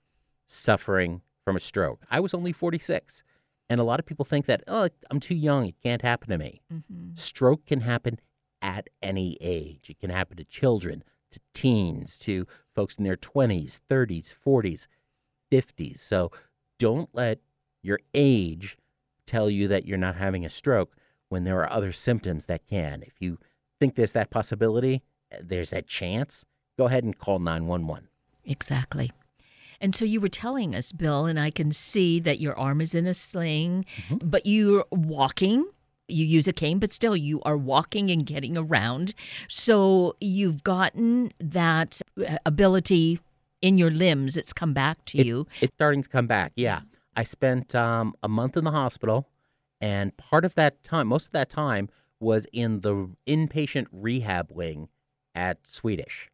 suffering 0.45 1.21
from 1.43 1.55
a 1.55 1.59
stroke. 1.59 2.03
I 2.09 2.19
was 2.19 2.33
only 2.33 2.51
46. 2.51 3.23
And 3.69 3.81
a 3.81 3.83
lot 3.83 3.99
of 3.99 4.05
people 4.05 4.25
think 4.25 4.45
that, 4.45 4.63
oh, 4.67 4.89
I'm 5.09 5.19
too 5.19 5.35
young. 5.35 5.65
It 5.65 5.75
can't 5.81 6.01
happen 6.01 6.29
to 6.29 6.37
me. 6.37 6.61
Mm-hmm. 6.71 7.15
Stroke 7.15 7.65
can 7.65 7.81
happen 7.81 8.19
at 8.61 8.89
any 9.01 9.37
age. 9.41 9.89
It 9.89 9.99
can 9.99 10.11
happen 10.11 10.37
to 10.37 10.45
children, 10.45 11.03
to 11.31 11.39
teens, 11.53 12.17
to 12.19 12.45
folks 12.75 12.95
in 12.95 13.03
their 13.03 13.17
20s, 13.17 13.79
30s, 13.89 14.33
40s, 14.33 14.87
50s. 15.51 15.97
So 15.97 16.31
don't 16.77 17.09
let 17.13 17.39
your 17.81 17.99
age 18.13 18.77
tell 19.25 19.49
you 19.49 19.67
that 19.67 19.85
you're 19.85 19.97
not 19.97 20.15
having 20.15 20.45
a 20.45 20.49
stroke 20.49 20.95
when 21.29 21.43
there 21.43 21.59
are 21.59 21.71
other 21.71 21.91
symptoms 21.91 22.45
that 22.45 22.67
can. 22.67 23.01
If 23.01 23.13
you 23.19 23.39
think 23.79 23.95
there's 23.95 24.13
that 24.13 24.29
possibility, 24.29 25.03
there's 25.41 25.71
that 25.71 25.87
chance, 25.87 26.45
go 26.77 26.85
ahead 26.85 27.03
and 27.03 27.17
call 27.17 27.39
911. 27.39 28.07
Exactly. 28.45 29.11
And 29.81 29.95
so 29.95 30.05
you 30.05 30.21
were 30.21 30.29
telling 30.29 30.73
us, 30.73 30.91
Bill, 30.91 31.25
and 31.25 31.39
I 31.39 31.51
can 31.51 31.71
see 31.71 32.19
that 32.21 32.39
your 32.39 32.57
arm 32.57 32.81
is 32.81 32.95
in 32.95 33.05
a 33.05 33.13
sling, 33.13 33.85
mm-hmm. 34.07 34.27
but 34.27 34.45
you're 34.45 34.85
walking. 34.91 35.65
You 36.07 36.25
use 36.25 36.47
a 36.47 36.53
cane, 36.53 36.79
but 36.79 36.93
still 36.93 37.17
you 37.17 37.41
are 37.41 37.57
walking 37.57 38.11
and 38.11 38.25
getting 38.25 38.57
around. 38.57 39.15
So 39.47 40.15
you've 40.21 40.63
gotten 40.63 41.33
that 41.39 42.01
ability 42.45 43.19
in 43.61 43.77
your 43.77 43.89
limbs. 43.89 44.37
It's 44.37 44.53
come 44.53 44.73
back 44.73 45.03
to 45.05 45.17
it, 45.17 45.25
you. 45.25 45.47
It's 45.61 45.73
starting 45.73 46.03
to 46.03 46.09
come 46.09 46.27
back, 46.27 46.51
yeah. 46.55 46.81
I 47.15 47.23
spent 47.23 47.73
um, 47.73 48.13
a 48.21 48.27
month 48.27 48.57
in 48.57 48.65
the 48.65 48.71
hospital, 48.71 49.29
and 49.81 50.15
part 50.17 50.45
of 50.45 50.53
that 50.55 50.83
time, 50.83 51.07
most 51.07 51.27
of 51.27 51.31
that 51.31 51.49
time, 51.49 51.89
was 52.25 52.47
in 52.51 52.81
the 52.81 53.07
inpatient 53.27 53.85
rehab 53.91 54.47
wing 54.49 54.89
at 55.35 55.65
Swedish. 55.65 56.31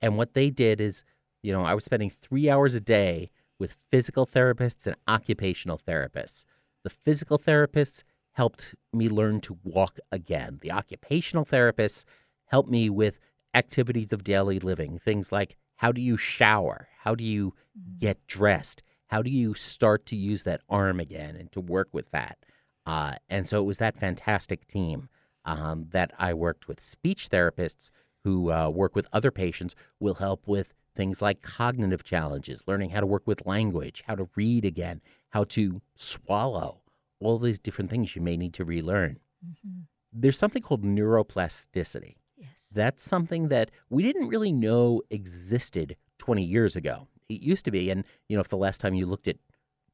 And 0.00 0.16
what 0.16 0.34
they 0.34 0.48
did 0.48 0.80
is, 0.80 1.02
you 1.42 1.52
know, 1.52 1.64
I 1.64 1.74
was 1.74 1.84
spending 1.84 2.08
three 2.08 2.48
hours 2.48 2.76
a 2.76 2.80
day 2.80 3.30
with 3.58 3.76
physical 3.90 4.26
therapists 4.26 4.86
and 4.86 4.94
occupational 5.08 5.76
therapists. 5.76 6.44
The 6.84 6.90
physical 6.90 7.38
therapists 7.38 8.04
helped 8.32 8.76
me 8.92 9.08
learn 9.08 9.40
to 9.40 9.58
walk 9.64 9.98
again. 10.12 10.58
The 10.62 10.70
occupational 10.70 11.44
therapists 11.44 12.04
helped 12.46 12.70
me 12.70 12.88
with 12.88 13.18
activities 13.54 14.12
of 14.12 14.22
daily 14.22 14.60
living, 14.60 14.98
things 14.98 15.32
like 15.32 15.56
how 15.76 15.90
do 15.90 16.00
you 16.00 16.16
shower? 16.16 16.88
How 17.00 17.16
do 17.16 17.24
you 17.24 17.54
mm-hmm. 17.76 17.98
get 17.98 18.24
dressed? 18.28 18.84
How 19.08 19.20
do 19.20 19.30
you 19.30 19.54
start 19.54 20.06
to 20.06 20.16
use 20.16 20.44
that 20.44 20.60
arm 20.68 21.00
again 21.00 21.34
and 21.34 21.50
to 21.52 21.60
work 21.60 21.88
with 21.92 22.10
that? 22.12 22.38
Uh, 22.86 23.14
and 23.28 23.48
so 23.48 23.60
it 23.60 23.64
was 23.64 23.78
that 23.78 23.98
fantastic 23.98 24.66
team 24.66 25.08
um, 25.44 25.86
that 25.90 26.12
I 26.18 26.34
worked 26.34 26.68
with. 26.68 26.80
Speech 26.80 27.28
therapists 27.30 27.90
who 28.24 28.50
uh, 28.50 28.68
work 28.68 28.94
with 28.96 29.06
other 29.12 29.30
patients 29.30 29.74
will 30.00 30.14
help 30.14 30.46
with 30.46 30.74
things 30.96 31.20
like 31.20 31.42
cognitive 31.42 32.04
challenges, 32.04 32.62
learning 32.66 32.90
how 32.90 33.00
to 33.00 33.06
work 33.06 33.26
with 33.26 33.46
language, 33.46 34.02
how 34.06 34.14
to 34.14 34.28
read 34.36 34.64
again, 34.64 35.00
how 35.30 35.44
to 35.44 35.82
swallow, 35.96 36.80
all 37.20 37.38
these 37.38 37.58
different 37.58 37.90
things 37.90 38.14
you 38.14 38.22
may 38.22 38.36
need 38.36 38.54
to 38.54 38.64
relearn. 38.64 39.18
Mm-hmm. 39.44 39.80
There's 40.12 40.38
something 40.38 40.62
called 40.62 40.84
neuroplasticity. 40.84 42.14
Yes. 42.36 42.48
That's 42.72 43.02
something 43.02 43.48
that 43.48 43.70
we 43.90 44.02
didn't 44.02 44.28
really 44.28 44.52
know 44.52 45.02
existed 45.10 45.96
20 46.18 46.44
years 46.44 46.76
ago. 46.76 47.08
It 47.28 47.40
used 47.40 47.64
to 47.64 47.70
be, 47.70 47.90
and 47.90 48.04
you 48.28 48.36
know, 48.36 48.40
if 48.40 48.48
the 48.48 48.56
last 48.56 48.80
time 48.80 48.94
you 48.94 49.06
looked 49.06 49.28
at 49.28 49.36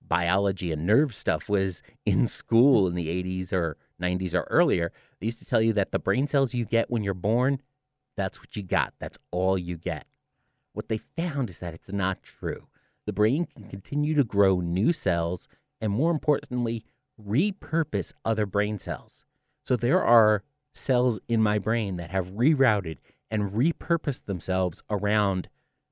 biology 0.07 0.73
and 0.73 0.87
nerve 0.87 1.15
stuff 1.15 1.49
was 1.49 1.83
in 2.05 2.27
school 2.27 2.87
in 2.87 2.95
the 2.95 3.09
80s 3.09 3.53
or 3.53 3.77
90s 4.01 4.35
or 4.35 4.43
earlier, 4.45 4.93
they 5.19 5.27
used 5.27 5.39
to 5.39 5.45
tell 5.45 5.61
you 5.61 5.73
that 5.75 5.93
the 5.93 5.99
brain 5.99 6.27
cells 6.27 6.55
you 6.55 6.65
get 6.65 6.91
when 6.91 7.05
you're 7.05 7.15
born, 7.15 7.61
that's 8.17 8.41
what 8.41 8.57
you 8.57 8.63
got. 8.63 8.95
That's 8.99 9.19
all 9.31 9.59
you 9.59 9.77
get. 9.77 10.07
What 10.73 10.89
they 10.89 10.99
found 10.99 11.51
is 11.51 11.61
that 11.61 11.75
it's 11.75 11.93
not 11.93 12.23
true. 12.23 12.69
The 13.07 13.13
brain 13.13 13.47
can 13.47 13.65
continue 13.69 14.15
to 14.15 14.25
grow 14.25 14.61
new 14.61 14.93
cells 14.93 15.49
and, 15.81 15.93
more 15.93 16.11
importantly, 16.11 16.85
repurpose 17.21 18.13
other 18.25 18.47
brain 18.47 18.79
cells. 18.79 19.25
So 19.65 19.77
there 19.77 20.03
are 20.03 20.43
cells 20.73 21.19
in 21.29 21.43
my 21.43 21.59
brain 21.59 21.97
that 21.97 22.11
have 22.11 22.33
rerouted 22.33 22.99
and 23.31 23.51
repurposed 23.51 24.27
themselves 24.27 24.83
around 24.91 25.49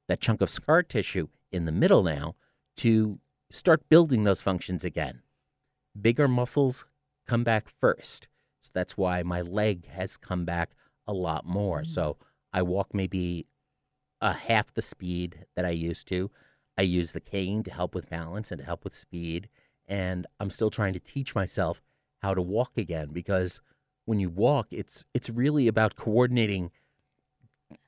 that 0.08 0.20
chunk 0.20 0.40
of 0.40 0.50
scar 0.50 0.82
tissue 0.82 1.28
in 1.52 1.64
the 1.64 1.72
middle 1.72 2.02
now 2.02 2.34
to 2.76 3.18
start 3.50 3.88
building 3.88 4.24
those 4.24 4.40
functions 4.40 4.84
again. 4.84 5.22
Bigger 6.00 6.28
muscles 6.28 6.86
come 7.28 7.44
back 7.44 7.68
first. 7.80 8.26
So 8.60 8.70
that's 8.74 8.96
why 8.96 9.22
my 9.22 9.42
leg 9.42 9.86
has 9.88 10.16
come 10.16 10.44
back 10.44 10.70
a 11.06 11.12
lot 11.12 11.46
more. 11.46 11.82
Mm. 11.82 11.86
So 11.86 12.16
I 12.52 12.62
walk 12.62 12.92
maybe 12.92 13.46
a 14.20 14.32
half 14.32 14.74
the 14.74 14.82
speed 14.82 15.46
that 15.54 15.64
I 15.64 15.70
used 15.70 16.08
to. 16.08 16.30
I 16.76 16.82
use 16.82 17.12
the 17.12 17.20
cane 17.20 17.62
to 17.64 17.70
help 17.72 17.94
with 17.94 18.10
balance 18.10 18.50
and 18.50 18.58
to 18.58 18.64
help 18.64 18.84
with 18.84 18.94
speed. 18.94 19.48
And 19.86 20.26
I'm 20.40 20.50
still 20.50 20.70
trying 20.70 20.92
to 20.94 21.00
teach 21.00 21.34
myself 21.34 21.82
how 22.20 22.34
to 22.34 22.42
walk 22.42 22.76
again 22.76 23.10
because 23.12 23.60
when 24.04 24.18
you 24.18 24.30
walk, 24.30 24.68
it's 24.70 25.04
it's 25.14 25.30
really 25.30 25.68
about 25.68 25.94
coordinating 25.94 26.70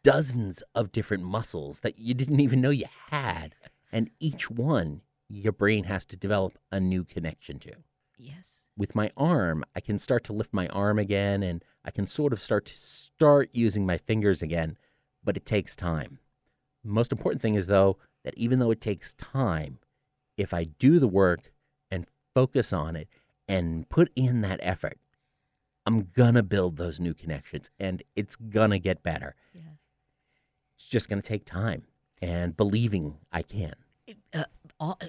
dozens 0.02 0.62
of 0.74 0.92
different 0.92 1.24
muscles 1.24 1.80
that 1.80 1.98
you 1.98 2.14
didn't 2.14 2.40
even 2.40 2.60
know 2.60 2.70
you 2.70 2.86
had. 3.10 3.54
And 3.92 4.10
each 4.20 4.50
one 4.50 5.02
your 5.28 5.52
brain 5.52 5.84
has 5.84 6.04
to 6.06 6.16
develop 6.16 6.58
a 6.70 6.80
new 6.80 7.04
connection 7.04 7.58
to. 7.60 7.72
Yes. 8.18 8.59
With 8.76 8.94
my 8.94 9.10
arm, 9.16 9.64
I 9.74 9.80
can 9.80 9.98
start 9.98 10.24
to 10.24 10.32
lift 10.32 10.54
my 10.54 10.66
arm 10.68 10.98
again 10.98 11.42
and 11.42 11.64
I 11.84 11.90
can 11.90 12.06
sort 12.06 12.32
of 12.32 12.40
start 12.40 12.66
to 12.66 12.74
start 12.74 13.50
using 13.52 13.84
my 13.84 13.98
fingers 13.98 14.42
again, 14.42 14.78
but 15.22 15.36
it 15.36 15.44
takes 15.44 15.76
time. 15.76 16.18
The 16.84 16.90
most 16.90 17.12
important 17.12 17.42
thing 17.42 17.54
is 17.54 17.66
though 17.66 17.98
that 18.24 18.36
even 18.36 18.58
though 18.58 18.70
it 18.70 18.80
takes 18.80 19.14
time, 19.14 19.78
if 20.36 20.54
I 20.54 20.64
do 20.64 20.98
the 20.98 21.08
work 21.08 21.52
and 21.90 22.06
focus 22.34 22.72
on 22.72 22.96
it 22.96 23.08
and 23.46 23.88
put 23.88 24.10
in 24.14 24.40
that 24.42 24.60
effort, 24.62 24.98
I'm 25.86 26.08
gonna 26.14 26.42
build 26.42 26.76
those 26.76 27.00
new 27.00 27.14
connections 27.14 27.70
and 27.78 28.02
it's 28.14 28.36
gonna 28.36 28.78
get 28.78 29.02
better. 29.02 29.34
Yeah. 29.52 29.62
It's 30.74 30.86
just 30.86 31.08
gonna 31.08 31.22
take 31.22 31.44
time 31.44 31.82
and 32.22 32.56
believing 32.56 33.18
I 33.32 33.42
can. 33.42 33.74
Uh, 34.32 34.44
all, 34.78 34.96
uh, 35.00 35.06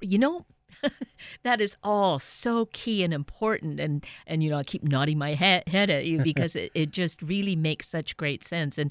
you 0.00 0.18
know, 0.18 0.46
that 1.42 1.60
is 1.60 1.76
all 1.82 2.18
so 2.18 2.66
key 2.66 3.02
and 3.02 3.12
important 3.12 3.80
and 3.80 4.04
and 4.26 4.42
you 4.42 4.50
know 4.50 4.58
i 4.58 4.64
keep 4.64 4.82
nodding 4.82 5.18
my 5.18 5.34
head, 5.34 5.66
head 5.68 5.90
at 5.90 6.06
you 6.06 6.22
because 6.22 6.56
it, 6.56 6.70
it 6.74 6.90
just 6.90 7.22
really 7.22 7.56
makes 7.56 7.88
such 7.88 8.16
great 8.16 8.44
sense. 8.44 8.78
And 8.78 8.90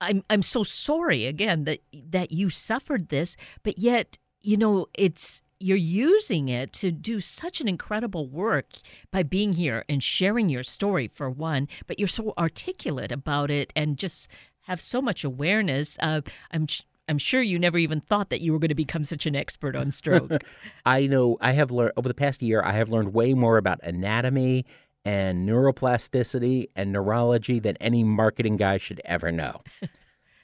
i'm 0.00 0.24
i'm 0.28 0.42
so 0.42 0.62
sorry 0.62 1.24
again 1.24 1.64
that 1.64 1.80
that 1.92 2.32
you 2.32 2.50
suffered 2.50 3.08
this 3.08 3.36
but 3.62 3.78
yet 3.78 4.18
you 4.40 4.56
know 4.56 4.86
it's 4.94 5.42
you're 5.60 5.76
using 5.76 6.48
it 6.48 6.72
to 6.72 6.90
do 6.90 7.20
such 7.20 7.60
an 7.60 7.68
incredible 7.68 8.28
work 8.28 8.72
by 9.10 9.22
being 9.22 9.54
here 9.54 9.84
and 9.88 10.02
sharing 10.02 10.48
your 10.48 10.64
story 10.64 11.08
for 11.08 11.30
one 11.30 11.68
but 11.86 11.98
you're 11.98 12.08
so 12.08 12.34
articulate 12.36 13.12
about 13.12 13.50
it 13.50 13.72
and 13.76 13.96
just 13.96 14.28
have 14.62 14.80
so 14.80 15.00
much 15.00 15.24
awareness 15.24 15.96
uh, 16.00 16.20
i'm 16.50 16.66
I'm 17.08 17.18
sure 17.18 17.42
you 17.42 17.58
never 17.58 17.78
even 17.78 18.00
thought 18.00 18.30
that 18.30 18.40
you 18.40 18.52
were 18.52 18.58
going 18.58 18.70
to 18.70 18.74
become 18.74 19.04
such 19.04 19.26
an 19.26 19.36
expert 19.36 19.76
on 19.76 19.92
stroke. 19.92 20.32
I 20.86 21.06
know 21.06 21.36
I 21.40 21.52
have 21.52 21.70
learned 21.70 21.92
over 21.96 22.08
the 22.08 22.14
past 22.14 22.42
year, 22.42 22.62
I 22.62 22.72
have 22.72 22.88
learned 22.88 23.12
way 23.12 23.34
more 23.34 23.58
about 23.58 23.82
anatomy 23.82 24.64
and 25.04 25.46
neuroplasticity 25.46 26.68
and 26.74 26.92
neurology 26.92 27.58
than 27.58 27.76
any 27.76 28.04
marketing 28.04 28.56
guy 28.56 28.78
should 28.78 29.02
ever 29.04 29.30
know. 29.30 29.60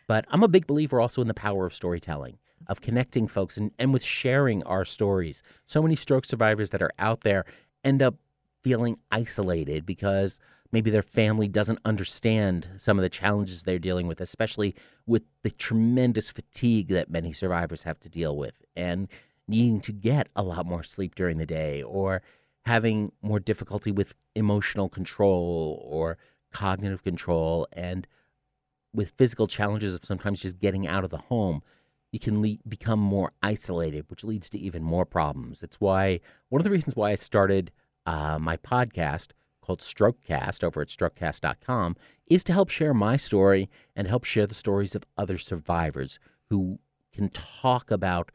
but 0.07 0.27
I'm 0.29 0.43
a 0.43 0.49
big 0.49 0.67
believer 0.67 1.01
also 1.01 1.23
in 1.23 1.29
the 1.29 1.35
power 1.35 1.65
of 1.65 1.73
storytelling, 1.73 2.39
of 2.67 2.83
connecting 2.83 3.27
folks 3.27 3.57
and, 3.57 3.71
and 3.79 3.93
with 3.93 4.05
sharing 4.05 4.63
our 4.65 4.85
stories. 4.85 5.43
So 5.65 5.81
many 5.81 5.97
stroke 5.97 6.27
survivors 6.27 6.71
that 6.71 6.83
are 6.83 6.93
out 6.99 7.23
there 7.23 7.47
end 7.85 8.03
up 8.03 8.17
feeling 8.63 8.99
isolated 9.11 9.87
because 9.87 10.39
maybe 10.73 10.91
their 10.91 11.03
family 11.03 11.49
doesn't 11.49 11.81
understand 11.85 12.69
some 12.77 12.99
of 12.99 13.03
the 13.03 13.09
challenges 13.09 13.63
they're 13.63 13.79
dealing 13.79 14.07
with, 14.07 14.21
especially 14.21 14.75
with 15.07 15.23
the 15.43 15.51
tremendous 15.51 16.31
fatigue 16.31 16.89
that 16.89 17.11
many 17.11 17.33
survivors 17.33 17.83
have 17.83 17.99
to 18.01 18.09
deal 18.09 18.37
with 18.37 18.55
and 18.77 19.09
needing 19.49 19.81
to 19.81 19.93
get 19.93 20.29
a 20.37 20.43
lot 20.43 20.67
more 20.67 20.83
sleep 20.83 21.15
during 21.15 21.39
the 21.39 21.47
day 21.47 21.83
or 21.83 22.23
having 22.65 23.11
more 23.21 23.41
difficulty 23.41 23.91
with 23.91 24.15
emotional 24.35 24.89
control 24.89 25.83
or 25.85 26.19
cognitive 26.53 27.03
control 27.03 27.67
and 27.73 28.07
with 28.93 29.11
physical 29.17 29.47
challenges 29.47 29.95
of 29.95 30.05
sometimes 30.05 30.41
just 30.41 30.59
getting 30.59 30.87
out 30.87 31.05
of 31.05 31.11
the 31.11 31.19
home 31.19 31.63
you 32.13 32.19
can 32.19 32.43
le- 32.43 32.59
become 32.67 32.99
more 32.99 33.33
isolated 33.43 34.05
which 34.09 34.25
leads 34.25 34.51
to 34.51 34.59
even 34.59 34.83
more 34.83 35.07
problems. 35.07 35.63
It's 35.63 35.81
why 35.81 36.21
one 36.49 36.61
of 36.61 36.65
the 36.65 36.71
reasons 36.71 36.97
why 36.97 37.13
i 37.13 37.15
started 37.15 37.71
uh, 38.07 38.39
my 38.39 38.57
podcast 38.57 39.29
called 39.61 39.81
Strokecast 39.81 40.65
over 40.65 40.81
at 40.81 40.89
strokecast.com 40.89 41.97
is 42.27 42.45
to 42.45 42.53
help 42.53 42.71
share 42.71 42.95
my 42.95 43.17
story 43.17 43.69
and 43.95 44.07
help 44.07 44.25
share 44.25 44.47
the 44.47 44.55
stories 44.55 44.95
of 44.95 45.05
other 45.17 45.39
survivors 45.39 46.19
who 46.49 46.79
can 47.13 47.29
talk 47.29 47.91
about 47.91 48.31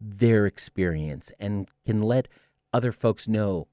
their 0.00 0.46
experience 0.46 1.32
and 1.38 1.68
can 1.84 2.02
let 2.02 2.28
other 2.72 2.92
folks 2.92 3.26
know 3.26 3.68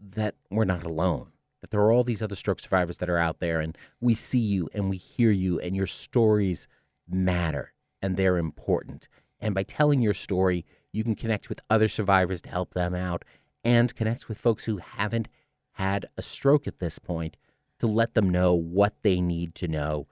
that 0.00 0.34
we're 0.50 0.64
not 0.64 0.84
alone. 0.84 1.28
That 1.60 1.70
there 1.70 1.80
are 1.80 1.92
all 1.92 2.04
these 2.04 2.22
other 2.22 2.34
stroke 2.34 2.60
survivors 2.60 2.98
that 2.98 3.08
are 3.08 3.18
out 3.18 3.38
there, 3.38 3.60
and 3.60 3.76
we 4.00 4.14
see 4.14 4.38
you 4.38 4.68
and 4.74 4.90
we 4.90 4.96
hear 4.96 5.30
you, 5.30 5.58
and 5.60 5.74
your 5.74 5.86
stories 5.86 6.68
matter 7.08 7.74
and 8.04 8.18
they're 8.18 8.36
important. 8.36 9.08
And 9.40 9.54
by 9.54 9.62
telling 9.62 10.02
your 10.02 10.12
story, 10.12 10.66
you 10.92 11.02
can 11.02 11.14
connect 11.14 11.48
with 11.48 11.58
other 11.70 11.88
survivors 11.88 12.42
to 12.42 12.50
help 12.50 12.74
them 12.74 12.94
out 12.94 13.24
and 13.64 13.94
connect 13.94 14.28
with 14.28 14.36
folks 14.36 14.66
who 14.66 14.76
haven't 14.76 15.26
had 15.74 16.06
a 16.16 16.22
stroke 16.22 16.66
at 16.66 16.78
this 16.78 16.98
point 16.98 17.36
to 17.78 17.86
let 17.86 18.14
them 18.14 18.28
know 18.28 18.54
what 18.54 18.94
they 19.02 19.20
need 19.20 19.54
to 19.56 19.68
know 19.68 20.06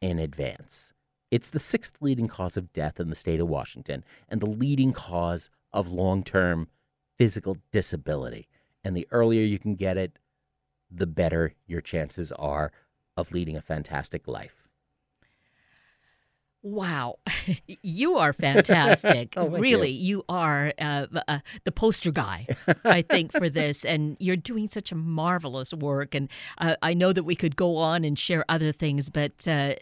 in 0.00 0.18
advance. 0.18 0.92
It's 1.30 1.50
the 1.50 1.58
sixth 1.58 1.96
leading 2.00 2.28
cause 2.28 2.56
of 2.56 2.72
death 2.72 3.00
in 3.00 3.08
the 3.08 3.14
state 3.16 3.40
of 3.40 3.48
Washington 3.48 4.04
and 4.28 4.40
the 4.40 4.46
leading 4.46 4.92
cause 4.92 5.50
of 5.72 5.92
long 5.92 6.22
term 6.22 6.68
physical 7.16 7.56
disability. 7.72 8.48
And 8.84 8.96
the 8.96 9.08
earlier 9.10 9.42
you 9.42 9.58
can 9.58 9.74
get 9.74 9.96
it, 9.96 10.18
the 10.90 11.06
better 11.06 11.54
your 11.66 11.80
chances 11.80 12.30
are 12.32 12.72
of 13.16 13.32
leading 13.32 13.56
a 13.56 13.62
fantastic 13.62 14.28
life. 14.28 14.63
Wow, 16.64 17.18
you 17.82 18.16
are 18.16 18.32
fantastic. 18.32 19.34
oh, 19.36 19.48
really, 19.48 19.90
you. 19.90 20.16
you 20.16 20.24
are 20.30 20.72
uh, 20.78 21.06
uh, 21.28 21.40
the 21.64 21.70
poster 21.70 22.10
guy, 22.10 22.46
I 22.86 23.02
think, 23.02 23.32
for 23.32 23.50
this. 23.50 23.84
And 23.84 24.16
you're 24.18 24.34
doing 24.34 24.70
such 24.70 24.90
a 24.90 24.94
marvelous 24.94 25.74
work. 25.74 26.14
And 26.14 26.30
uh, 26.56 26.76
I 26.80 26.94
know 26.94 27.12
that 27.12 27.24
we 27.24 27.36
could 27.36 27.56
go 27.56 27.76
on 27.76 28.02
and 28.02 28.18
share 28.18 28.46
other 28.48 28.72
things, 28.72 29.10
but 29.10 29.46
uh, 29.46 29.74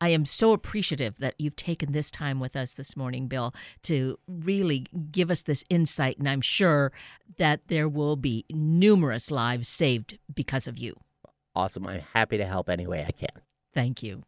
I 0.00 0.08
am 0.08 0.24
so 0.24 0.52
appreciative 0.52 1.16
that 1.18 1.34
you've 1.36 1.56
taken 1.56 1.92
this 1.92 2.10
time 2.10 2.40
with 2.40 2.56
us 2.56 2.72
this 2.72 2.96
morning, 2.96 3.28
Bill, 3.28 3.54
to 3.82 4.18
really 4.26 4.86
give 5.12 5.30
us 5.30 5.42
this 5.42 5.62
insight. 5.68 6.16
And 6.16 6.26
I'm 6.26 6.40
sure 6.40 6.90
that 7.36 7.68
there 7.68 7.88
will 7.88 8.16
be 8.16 8.46
numerous 8.48 9.30
lives 9.30 9.68
saved 9.68 10.18
because 10.34 10.66
of 10.66 10.78
you. 10.78 10.96
Awesome. 11.54 11.86
I'm 11.86 12.00
happy 12.14 12.38
to 12.38 12.46
help 12.46 12.70
any 12.70 12.86
way 12.86 13.04
I 13.06 13.10
can. 13.10 13.42
Thank 13.74 14.02
you. 14.02 14.22